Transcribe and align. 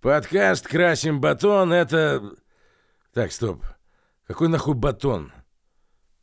Подкаст 0.00 0.68
«Красим 0.68 1.20
батон»— 1.20 1.72
это... 1.74 2.36
Так, 3.14 3.32
стоп. 3.32 3.64
Какой 4.26 4.48
нахуй 4.48 4.74
батон? 4.74 5.32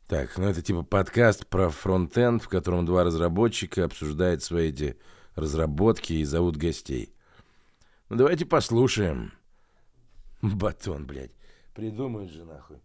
Так, 0.06 0.38
ну 0.38 0.44
это 0.44 0.62
типа 0.62 0.82
подкаст 0.82 1.46
про 1.48 1.70
фронтенд, 1.70 2.42
в 2.42 2.48
котором 2.48 2.86
два 2.86 3.04
разработчика 3.04 3.84
обсуждают 3.84 4.42
свои 4.42 4.68
эти 4.68 4.96
разработки 5.34 6.12
и 6.12 6.24
зовут 6.24 6.56
гостей. 6.56 7.14
Ну 8.08 8.16
давайте 8.16 8.46
послушаем. 8.46 9.32
Батон, 10.40 11.06
блядь. 11.06 11.32
Придумают 11.74 12.30
же 12.30 12.44
нахуй. 12.44 12.80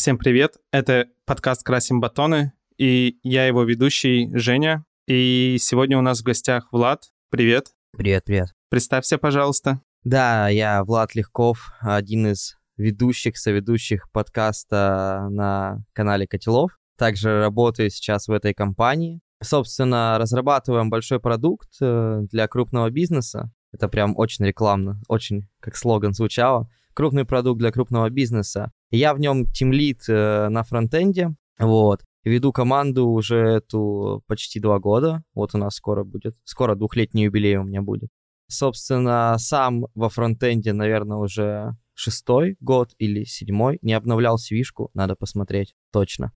Всем 0.00 0.16
привет! 0.16 0.56
Это 0.72 1.08
подкаст 1.26 1.62
«Красим 1.62 2.00
батоны» 2.00 2.54
и 2.78 3.18
я 3.22 3.44
его 3.44 3.64
ведущий 3.64 4.30
Женя. 4.32 4.86
И 5.06 5.58
сегодня 5.60 5.98
у 5.98 6.00
нас 6.00 6.20
в 6.20 6.22
гостях 6.22 6.72
Влад. 6.72 7.02
Привет. 7.28 7.66
Привет, 7.94 8.24
привет. 8.24 8.48
Представься, 8.70 9.18
пожалуйста. 9.18 9.82
Да, 10.02 10.48
я 10.48 10.84
Влад 10.84 11.14
Легков, 11.14 11.74
один 11.82 12.28
из 12.28 12.56
ведущих, 12.78 13.36
соведущих 13.36 14.10
подкаста 14.10 15.28
на 15.30 15.84
канале 15.92 16.26
Котелов. 16.26 16.78
Также 16.96 17.38
работаю 17.38 17.90
сейчас 17.90 18.26
в 18.26 18.32
этой 18.32 18.54
компании. 18.54 19.20
Собственно, 19.42 20.16
разрабатываем 20.18 20.88
большой 20.88 21.20
продукт 21.20 21.68
э, 21.82 22.22
для 22.30 22.48
крупного 22.48 22.88
бизнеса. 22.88 23.52
Это 23.70 23.86
прям 23.86 24.16
очень 24.16 24.46
рекламно, 24.46 25.02
очень 25.08 25.46
как 25.60 25.76
слоган 25.76 26.14
звучало. 26.14 26.70
Крупный 27.00 27.24
продукт 27.24 27.58
для 27.58 27.72
крупного 27.72 28.10
бизнеса. 28.10 28.72
Я 28.90 29.14
в 29.14 29.20
нем 29.20 29.46
тимлит 29.46 30.06
э, 30.06 30.50
на 30.50 30.62
фронтенде, 30.64 31.34
вот. 31.58 32.02
Веду 32.24 32.52
команду 32.52 33.06
уже 33.06 33.38
эту 33.38 34.22
почти 34.26 34.60
два 34.60 34.78
года. 34.80 35.22
Вот 35.32 35.54
у 35.54 35.58
нас 35.58 35.76
скоро 35.76 36.04
будет, 36.04 36.36
скоро 36.44 36.74
двухлетний 36.74 37.24
юбилей 37.24 37.56
у 37.56 37.62
меня 37.62 37.80
будет. 37.80 38.10
Собственно, 38.48 39.34
сам 39.38 39.86
во 39.94 40.10
фронтенде, 40.10 40.74
наверное, 40.74 41.16
уже 41.16 41.74
шестой 41.94 42.58
год 42.60 42.90
или 42.98 43.24
седьмой. 43.24 43.78
Не 43.80 43.94
обновлял 43.94 44.36
свишку, 44.36 44.90
надо 44.92 45.16
посмотреть 45.16 45.72
точно. 45.92 46.32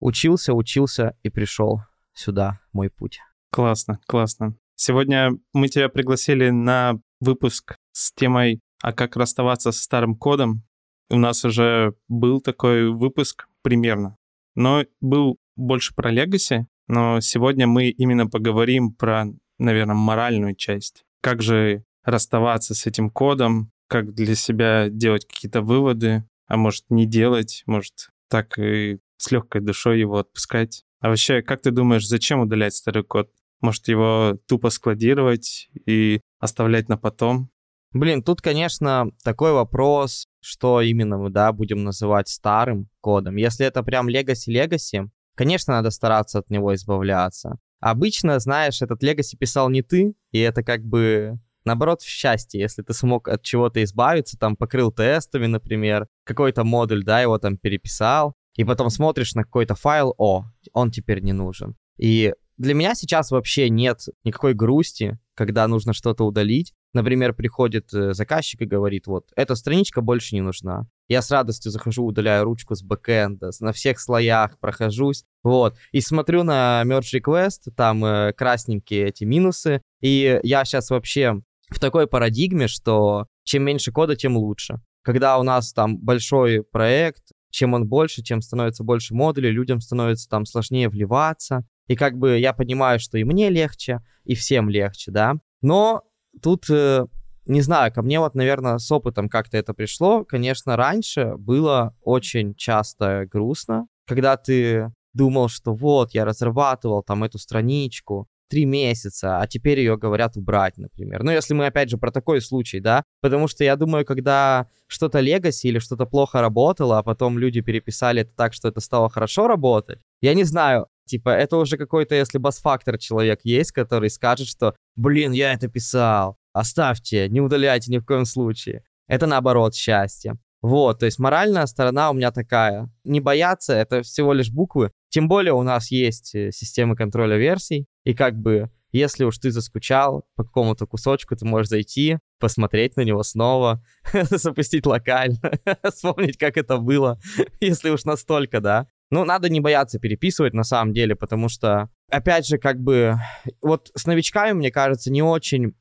Учился, 0.00 0.52
учился 0.52 1.16
и 1.22 1.30
пришел 1.30 1.82
сюда, 2.12 2.58
мой 2.72 2.90
путь. 2.90 3.20
Классно, 3.52 4.00
классно. 4.08 4.56
Сегодня 4.74 5.30
мы 5.52 5.68
тебя 5.68 5.88
пригласили 5.88 6.50
на 6.50 6.98
выпуск 7.20 7.76
с 7.92 8.10
темой 8.10 8.60
«А 8.82 8.92
как 8.92 9.16
расставаться 9.16 9.72
со 9.72 9.82
старым 9.82 10.14
кодом?». 10.16 10.62
У 11.10 11.16
нас 11.16 11.44
уже 11.44 11.94
был 12.08 12.40
такой 12.40 12.90
выпуск 12.90 13.48
примерно, 13.62 14.16
но 14.54 14.84
был 15.00 15.38
больше 15.56 15.94
про 15.94 16.12
Legacy, 16.12 16.66
но 16.86 17.20
сегодня 17.20 17.66
мы 17.66 17.88
именно 17.88 18.26
поговорим 18.26 18.92
про, 18.92 19.26
наверное, 19.58 19.94
моральную 19.94 20.54
часть. 20.54 21.04
Как 21.22 21.42
же 21.42 21.84
расставаться 22.04 22.74
с 22.74 22.86
этим 22.86 23.10
кодом, 23.10 23.70
как 23.88 24.14
для 24.14 24.34
себя 24.34 24.88
делать 24.88 25.26
какие-то 25.26 25.62
выводы, 25.62 26.24
а 26.46 26.56
может 26.56 26.84
не 26.90 27.06
делать, 27.06 27.62
может 27.66 28.10
так 28.28 28.58
и 28.58 28.98
с 29.16 29.30
легкой 29.30 29.60
душой 29.60 29.98
его 29.98 30.18
отпускать. 30.18 30.84
А 31.00 31.08
вообще, 31.08 31.42
как 31.42 31.62
ты 31.62 31.70
думаешь, 31.70 32.06
зачем 32.06 32.40
удалять 32.40 32.74
старый 32.74 33.04
код? 33.04 33.30
Может, 33.60 33.88
его 33.88 34.38
тупо 34.46 34.70
складировать 34.70 35.68
и 35.86 36.20
оставлять 36.38 36.88
на 36.88 36.96
потом? 36.96 37.50
Блин, 37.92 38.22
тут, 38.22 38.42
конечно, 38.42 39.10
такой 39.24 39.52
вопрос, 39.52 40.26
что 40.40 40.82
именно 40.82 41.16
мы, 41.18 41.30
да, 41.30 41.52
будем 41.52 41.84
называть 41.84 42.28
старым 42.28 42.88
кодом. 43.00 43.36
Если 43.36 43.64
это 43.64 43.82
прям 43.82 44.08
legacy-legacy, 44.08 45.08
конечно, 45.34 45.74
надо 45.74 45.90
стараться 45.90 46.40
от 46.40 46.50
него 46.50 46.74
избавляться. 46.74 47.58
Обычно, 47.80 48.38
знаешь, 48.40 48.82
этот 48.82 49.02
legacy 49.02 49.36
писал 49.38 49.70
не 49.70 49.82
ты, 49.82 50.14
и 50.32 50.38
это 50.38 50.62
как 50.62 50.84
бы 50.84 51.38
наоборот 51.64 52.02
счастье, 52.02 52.60
если 52.60 52.82
ты 52.82 52.92
смог 52.92 53.28
от 53.28 53.42
чего-то 53.42 53.82
избавиться, 53.84 54.38
там 54.38 54.56
покрыл 54.56 54.90
тестами, 54.90 55.46
например, 55.46 56.08
какой-то 56.24 56.64
модуль, 56.64 57.04
да, 57.04 57.20
его 57.20 57.38
там 57.38 57.56
переписал, 57.56 58.34
и 58.54 58.64
потом 58.64 58.90
смотришь 58.90 59.34
на 59.34 59.44
какой-то 59.44 59.74
файл, 59.74 60.14
о, 60.18 60.44
он 60.72 60.90
теперь 60.90 61.20
не 61.20 61.32
нужен. 61.32 61.76
И 61.98 62.34
для 62.56 62.74
меня 62.74 62.94
сейчас 62.94 63.30
вообще 63.30 63.70
нет 63.70 64.00
никакой 64.24 64.54
грусти, 64.54 65.18
когда 65.34 65.68
нужно 65.68 65.92
что-то 65.92 66.24
удалить. 66.24 66.74
Например, 66.94 67.34
приходит 67.34 67.92
э, 67.92 68.14
заказчик 68.14 68.62
и 68.62 68.66
говорит, 68.66 69.06
вот, 69.06 69.26
эта 69.36 69.54
страничка 69.54 70.00
больше 70.00 70.34
не 70.34 70.40
нужна. 70.40 70.86
Я 71.06 71.22
с 71.22 71.30
радостью 71.30 71.70
захожу, 71.70 72.04
удаляю 72.04 72.44
ручку 72.44 72.74
с 72.74 72.82
бэкэнда, 72.82 73.50
на 73.60 73.72
всех 73.72 74.00
слоях 74.00 74.58
прохожусь, 74.58 75.24
вот, 75.42 75.76
и 75.92 76.00
смотрю 76.00 76.44
на 76.44 76.82
merge 76.86 77.20
request, 77.20 77.72
там 77.76 78.04
э, 78.04 78.32
красненькие 78.32 79.08
эти 79.08 79.24
минусы, 79.24 79.82
и 80.00 80.40
я 80.42 80.64
сейчас 80.64 80.90
вообще 80.90 81.42
в 81.70 81.78
такой 81.78 82.06
парадигме, 82.06 82.68
что 82.68 83.26
чем 83.44 83.64
меньше 83.64 83.92
кода, 83.92 84.16
тем 84.16 84.36
лучше. 84.36 84.80
Когда 85.02 85.38
у 85.38 85.42
нас 85.42 85.72
там 85.72 85.98
большой 85.98 86.62
проект, 86.62 87.32
чем 87.50 87.74
он 87.74 87.86
больше, 87.86 88.22
чем 88.22 88.42
становится 88.42 88.84
больше 88.84 89.14
модулей, 89.14 89.50
людям 89.50 89.80
становится 89.80 90.28
там 90.28 90.44
сложнее 90.44 90.88
вливаться. 90.88 91.66
И 91.86 91.96
как 91.96 92.18
бы 92.18 92.38
я 92.38 92.52
понимаю, 92.52 93.00
что 93.00 93.16
и 93.16 93.24
мне 93.24 93.48
легче, 93.48 94.00
и 94.24 94.34
всем 94.34 94.68
легче, 94.68 95.10
да. 95.10 95.36
Но 95.62 96.02
тут, 96.42 96.68
э, 96.70 97.06
не 97.46 97.60
знаю, 97.60 97.92
ко 97.92 98.02
мне 98.02 98.20
вот, 98.20 98.34
наверное, 98.34 98.78
с 98.78 98.90
опытом 98.90 99.28
как-то 99.28 99.56
это 99.56 99.74
пришло. 99.74 100.24
Конечно, 100.24 100.76
раньше 100.76 101.34
было 101.36 101.94
очень 102.02 102.54
часто 102.54 103.26
грустно, 103.30 103.86
когда 104.06 104.36
ты 104.36 104.92
думал, 105.14 105.48
что 105.48 105.74
вот, 105.74 106.12
я 106.12 106.24
разрабатывал 106.24 107.02
там 107.02 107.24
эту 107.24 107.38
страничку, 107.38 108.28
три 108.48 108.64
месяца, 108.64 109.40
а 109.40 109.46
теперь 109.46 109.78
ее 109.78 109.96
говорят 109.96 110.36
убрать, 110.36 110.78
например. 110.78 111.22
Ну, 111.22 111.30
если 111.30 111.54
мы, 111.54 111.66
опять 111.66 111.90
же, 111.90 111.98
про 111.98 112.10
такой 112.10 112.40
случай, 112.40 112.80
да, 112.80 113.04
потому 113.20 113.46
что 113.46 113.62
я 113.62 113.76
думаю, 113.76 114.04
когда 114.04 114.68
что-то 114.86 115.20
легаси 115.20 115.66
или 115.66 115.78
что-то 115.78 116.06
плохо 116.06 116.40
работало, 116.40 116.98
а 116.98 117.02
потом 117.02 117.38
люди 117.38 117.60
переписали 117.60 118.22
это 118.22 118.32
так, 118.34 118.54
что 118.54 118.68
это 118.68 118.80
стало 118.80 119.10
хорошо 119.10 119.46
работать, 119.46 120.00
я 120.20 120.34
не 120.34 120.44
знаю, 120.44 120.86
Типа, 121.08 121.30
это 121.30 121.56
уже 121.56 121.76
какой-то, 121.76 122.14
если 122.14 122.38
бас-фактор 122.38 122.98
человек 122.98 123.40
есть, 123.42 123.72
который 123.72 124.10
скажет, 124.10 124.46
что, 124.46 124.74
блин, 124.94 125.32
я 125.32 125.52
это 125.54 125.68
писал, 125.68 126.36
оставьте, 126.52 127.28
не 127.28 127.40
удаляйте 127.40 127.90
ни 127.90 127.98
в 127.98 128.04
коем 128.04 128.24
случае. 128.24 128.84
Это 129.06 129.26
наоборот 129.26 129.74
счастье. 129.74 130.34
Вот, 130.60 130.98
то 130.98 131.06
есть 131.06 131.18
моральная 131.18 131.66
сторона 131.66 132.10
у 132.10 132.14
меня 132.14 132.30
такая. 132.30 132.90
Не 133.04 133.20
бояться, 133.20 133.74
это 133.74 134.02
всего 134.02 134.32
лишь 134.32 134.50
буквы. 134.50 134.90
Тем 135.08 135.28
более 135.28 135.54
у 135.54 135.62
нас 135.62 135.90
есть 135.90 136.34
э, 136.34 136.50
системы 136.52 136.96
контроля 136.96 137.36
версий, 137.36 137.86
и 138.04 138.12
как 138.12 138.36
бы 138.36 138.70
если 138.92 139.24
уж 139.24 139.38
ты 139.38 139.50
заскучал 139.50 140.26
по 140.34 140.44
какому-то 140.44 140.86
кусочку, 140.86 141.36
ты 141.36 141.44
можешь 141.44 141.68
зайти, 141.68 142.18
посмотреть 142.40 142.96
на 142.96 143.02
него 143.02 143.22
снова, 143.22 143.84
запустить 144.30 144.86
локально, 144.86 145.52
вспомнить, 145.92 146.38
как 146.38 146.56
это 146.56 146.78
было, 146.78 147.20
если 147.60 147.90
уж 147.90 148.04
настолько, 148.04 148.60
да. 148.60 148.88
Ну, 149.10 149.24
надо 149.24 149.48
не 149.48 149.60
бояться 149.60 149.98
переписывать 149.98 150.52
на 150.52 150.64
самом 150.64 150.92
деле, 150.92 151.16
потому 151.16 151.48
что, 151.48 151.88
опять 152.10 152.46
же, 152.46 152.58
как 152.58 152.78
бы, 152.78 153.14
вот 153.62 153.90
с 153.94 154.06
новичками, 154.06 154.52
мне 154.52 154.70
кажется, 154.70 155.10
не 155.10 155.22
очень, 155.22 155.74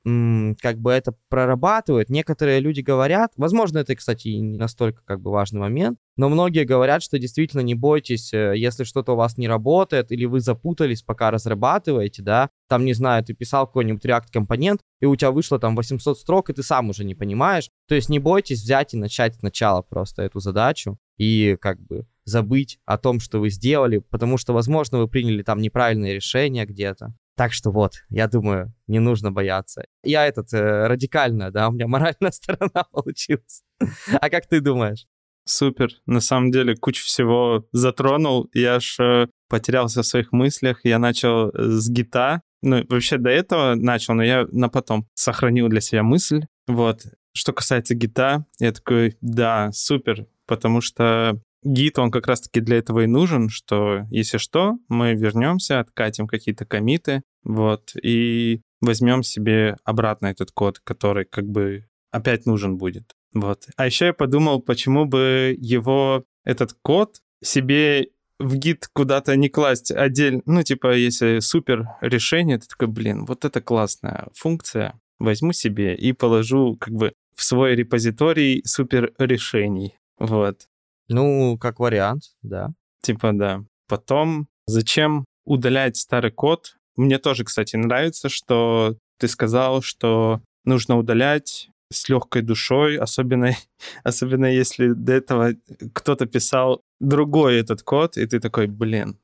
как 0.62 0.78
бы, 0.80 0.92
это 0.92 1.14
прорабатывают. 1.30 2.10
Некоторые 2.10 2.62
люди 2.62 2.80
говорят, 2.80 3.34
возможно, 3.36 3.80
это, 3.80 3.96
кстати, 3.96 4.30
не 4.30 4.58
настолько, 4.58 5.02
как 5.04 5.20
бы, 5.22 5.32
важный 5.32 5.60
момент, 5.60 6.00
но 6.16 6.30
многие 6.30 6.64
говорят, 6.64 7.04
что 7.04 7.20
действительно 7.20 7.62
не 7.62 7.76
бойтесь, 7.76 8.34
э, 8.34 8.54
если 8.56 8.86
что-то 8.86 9.14
у 9.14 9.16
вас 9.16 9.38
не 9.38 9.48
работает, 9.48 10.12
или 10.12 10.26
вы 10.26 10.40
запутались, 10.40 11.04
пока 11.04 11.30
разрабатываете, 11.30 12.24
да, 12.24 12.50
там, 12.70 12.86
не 12.86 12.94
знаю, 12.94 13.24
ты 13.24 13.34
писал 13.34 13.68
какой-нибудь 13.68 14.06
React-компонент, 14.06 14.82
и 15.00 15.06
у 15.06 15.16
тебя 15.16 15.32
вышло 15.32 15.60
там 15.60 15.76
800 15.76 16.18
строк, 16.18 16.50
и 16.50 16.54
ты 16.54 16.64
сам 16.64 16.90
уже 16.90 17.04
не 17.04 17.14
понимаешь. 17.14 17.70
То 17.88 17.96
есть 17.96 18.10
не 18.10 18.20
бойтесь 18.20 18.64
взять 18.64 18.94
и 18.94 18.98
начать 18.98 19.36
сначала 19.36 19.82
просто 19.82 20.24
эту 20.24 20.40
задачу, 20.40 20.98
и 21.18 21.56
как 21.62 21.80
бы 21.80 22.06
забыть 22.28 22.80
о 22.86 22.98
том, 22.98 23.20
что 23.20 23.40
вы 23.40 23.50
сделали, 23.50 24.00
потому 24.00 24.38
что, 24.38 24.54
возможно, 24.54 25.00
вы 25.00 25.08
приняли 25.08 25.44
там 25.44 25.60
неправильное 25.60 26.14
решение 26.14 26.66
где-то. 26.66 27.14
Так 27.36 27.54
что 27.54 27.72
вот, 27.72 28.04
я 28.10 28.28
думаю, 28.28 28.74
не 28.88 29.00
нужно 29.00 29.32
бояться. 29.32 29.86
Я 30.04 30.26
этот, 30.28 30.52
э, 30.54 30.88
радикально, 30.88 31.52
да, 31.52 31.70
у 31.70 31.72
меня 31.72 31.88
моральная 31.88 32.32
сторона 32.32 32.84
получилась. 32.92 33.64
А 34.12 34.30
как 34.30 34.48
ты 34.48 34.60
думаешь? 34.60 35.06
Супер. 35.46 35.90
На 36.06 36.20
самом 36.20 36.52
деле, 36.52 36.76
кучу 36.76 37.06
всего 37.06 37.66
затронул. 37.72 38.50
Я 38.54 38.76
аж 38.76 39.00
э, 39.00 39.28
потерялся 39.48 40.02
в 40.02 40.06
своих 40.06 40.34
мыслях. 40.34 40.82
Я 40.84 41.00
начал 41.00 41.50
э, 41.50 41.64
с 41.64 41.90
гита. 41.90 42.42
Ну, 42.62 42.84
вообще 42.90 43.18
до 43.18 43.30
этого 43.30 43.76
начал, 43.76 44.16
но 44.16 44.24
я 44.24 44.46
на 44.52 44.68
потом 44.68 45.08
сохранил 45.14 45.70
для 45.70 45.80
себя 45.80 46.04
мысль. 46.04 46.42
Вот. 46.68 47.04
Что 47.34 47.54
касается 47.54 47.96
гита, 47.96 48.46
я 48.60 48.72
такой, 48.74 49.16
да, 49.22 49.72
супер, 49.72 50.26
потому 50.48 50.82
что 50.82 51.40
гид, 51.68 52.00
он 52.00 52.12
как 52.12 52.28
раз-таки 52.28 52.60
для 52.60 52.78
этого 52.78 53.02
и 53.02 53.08
нужен, 53.08 53.50
что 53.50 54.06
если 54.10 54.38
что, 54.38 54.78
мы 54.88 55.14
вернемся, 55.14 55.80
откатим 55.80 56.28
какие-то 56.28 56.66
комиты, 56.66 57.22
вот, 57.44 57.92
и 58.02 58.62
возьмем 58.82 59.24
себе 59.24 59.78
обратно 59.84 60.28
этот 60.28 60.52
код, 60.52 60.80
который 60.80 61.26
как 61.26 61.46
бы 61.46 61.86
опять 62.12 62.46
нужен 62.46 62.78
будет. 62.78 63.14
Вот. 63.34 63.68
А 63.76 63.86
еще 63.86 64.08
я 64.08 64.14
подумал, 64.14 64.62
почему 64.62 65.06
бы 65.06 65.56
его, 65.60 66.24
этот 66.44 66.74
код, 66.82 67.18
себе 67.44 68.10
в 68.40 68.56
гид 68.56 68.88
куда-то 68.94 69.36
не 69.36 69.50
класть 69.50 69.92
отдельно. 69.92 70.42
Ну, 70.46 70.64
типа, 70.64 70.96
если 70.96 71.40
супер 71.40 71.88
решение, 72.02 72.60
ты 72.60 72.68
такой, 72.68 72.88
блин, 72.88 73.26
вот 73.26 73.46
это 73.46 73.62
классная 73.62 74.28
функция, 74.34 75.00
возьму 75.20 75.54
себе 75.54 75.96
и 75.96 76.14
положу 76.14 76.78
как 76.80 76.94
бы 76.94 77.14
в 77.36 77.44
свой 77.44 77.76
репозиторий 77.76 78.62
супер 78.66 79.14
решений. 79.18 79.96
Вот. 80.20 80.68
Ну, 81.10 81.58
как 81.58 81.80
вариант, 81.80 82.24
да. 82.42 82.70
Типа, 83.02 83.32
да. 83.34 83.64
Потом, 83.88 84.48
зачем 84.66 85.26
удалять 85.46 85.98
старый 85.98 86.32
код? 86.32 86.76
Мне 86.96 87.20
тоже, 87.20 87.44
кстати, 87.44 87.76
нравится, 87.76 88.30
что 88.30 88.98
ты 89.20 89.28
сказал, 89.28 89.82
что 89.82 90.42
нужно 90.66 90.98
удалять 90.98 91.70
с 91.92 92.10
легкой 92.10 92.42
душой, 92.42 92.98
особенно, 92.98 93.52
особенно 94.04 94.46
если 94.46 94.90
до 94.94 95.14
этого 95.14 95.54
кто-то 95.94 96.26
писал 96.26 96.82
другой 97.00 97.60
этот 97.60 97.84
код, 97.84 98.18
и 98.18 98.26
ты 98.26 98.40
такой, 98.40 98.68
блин, 98.68 99.18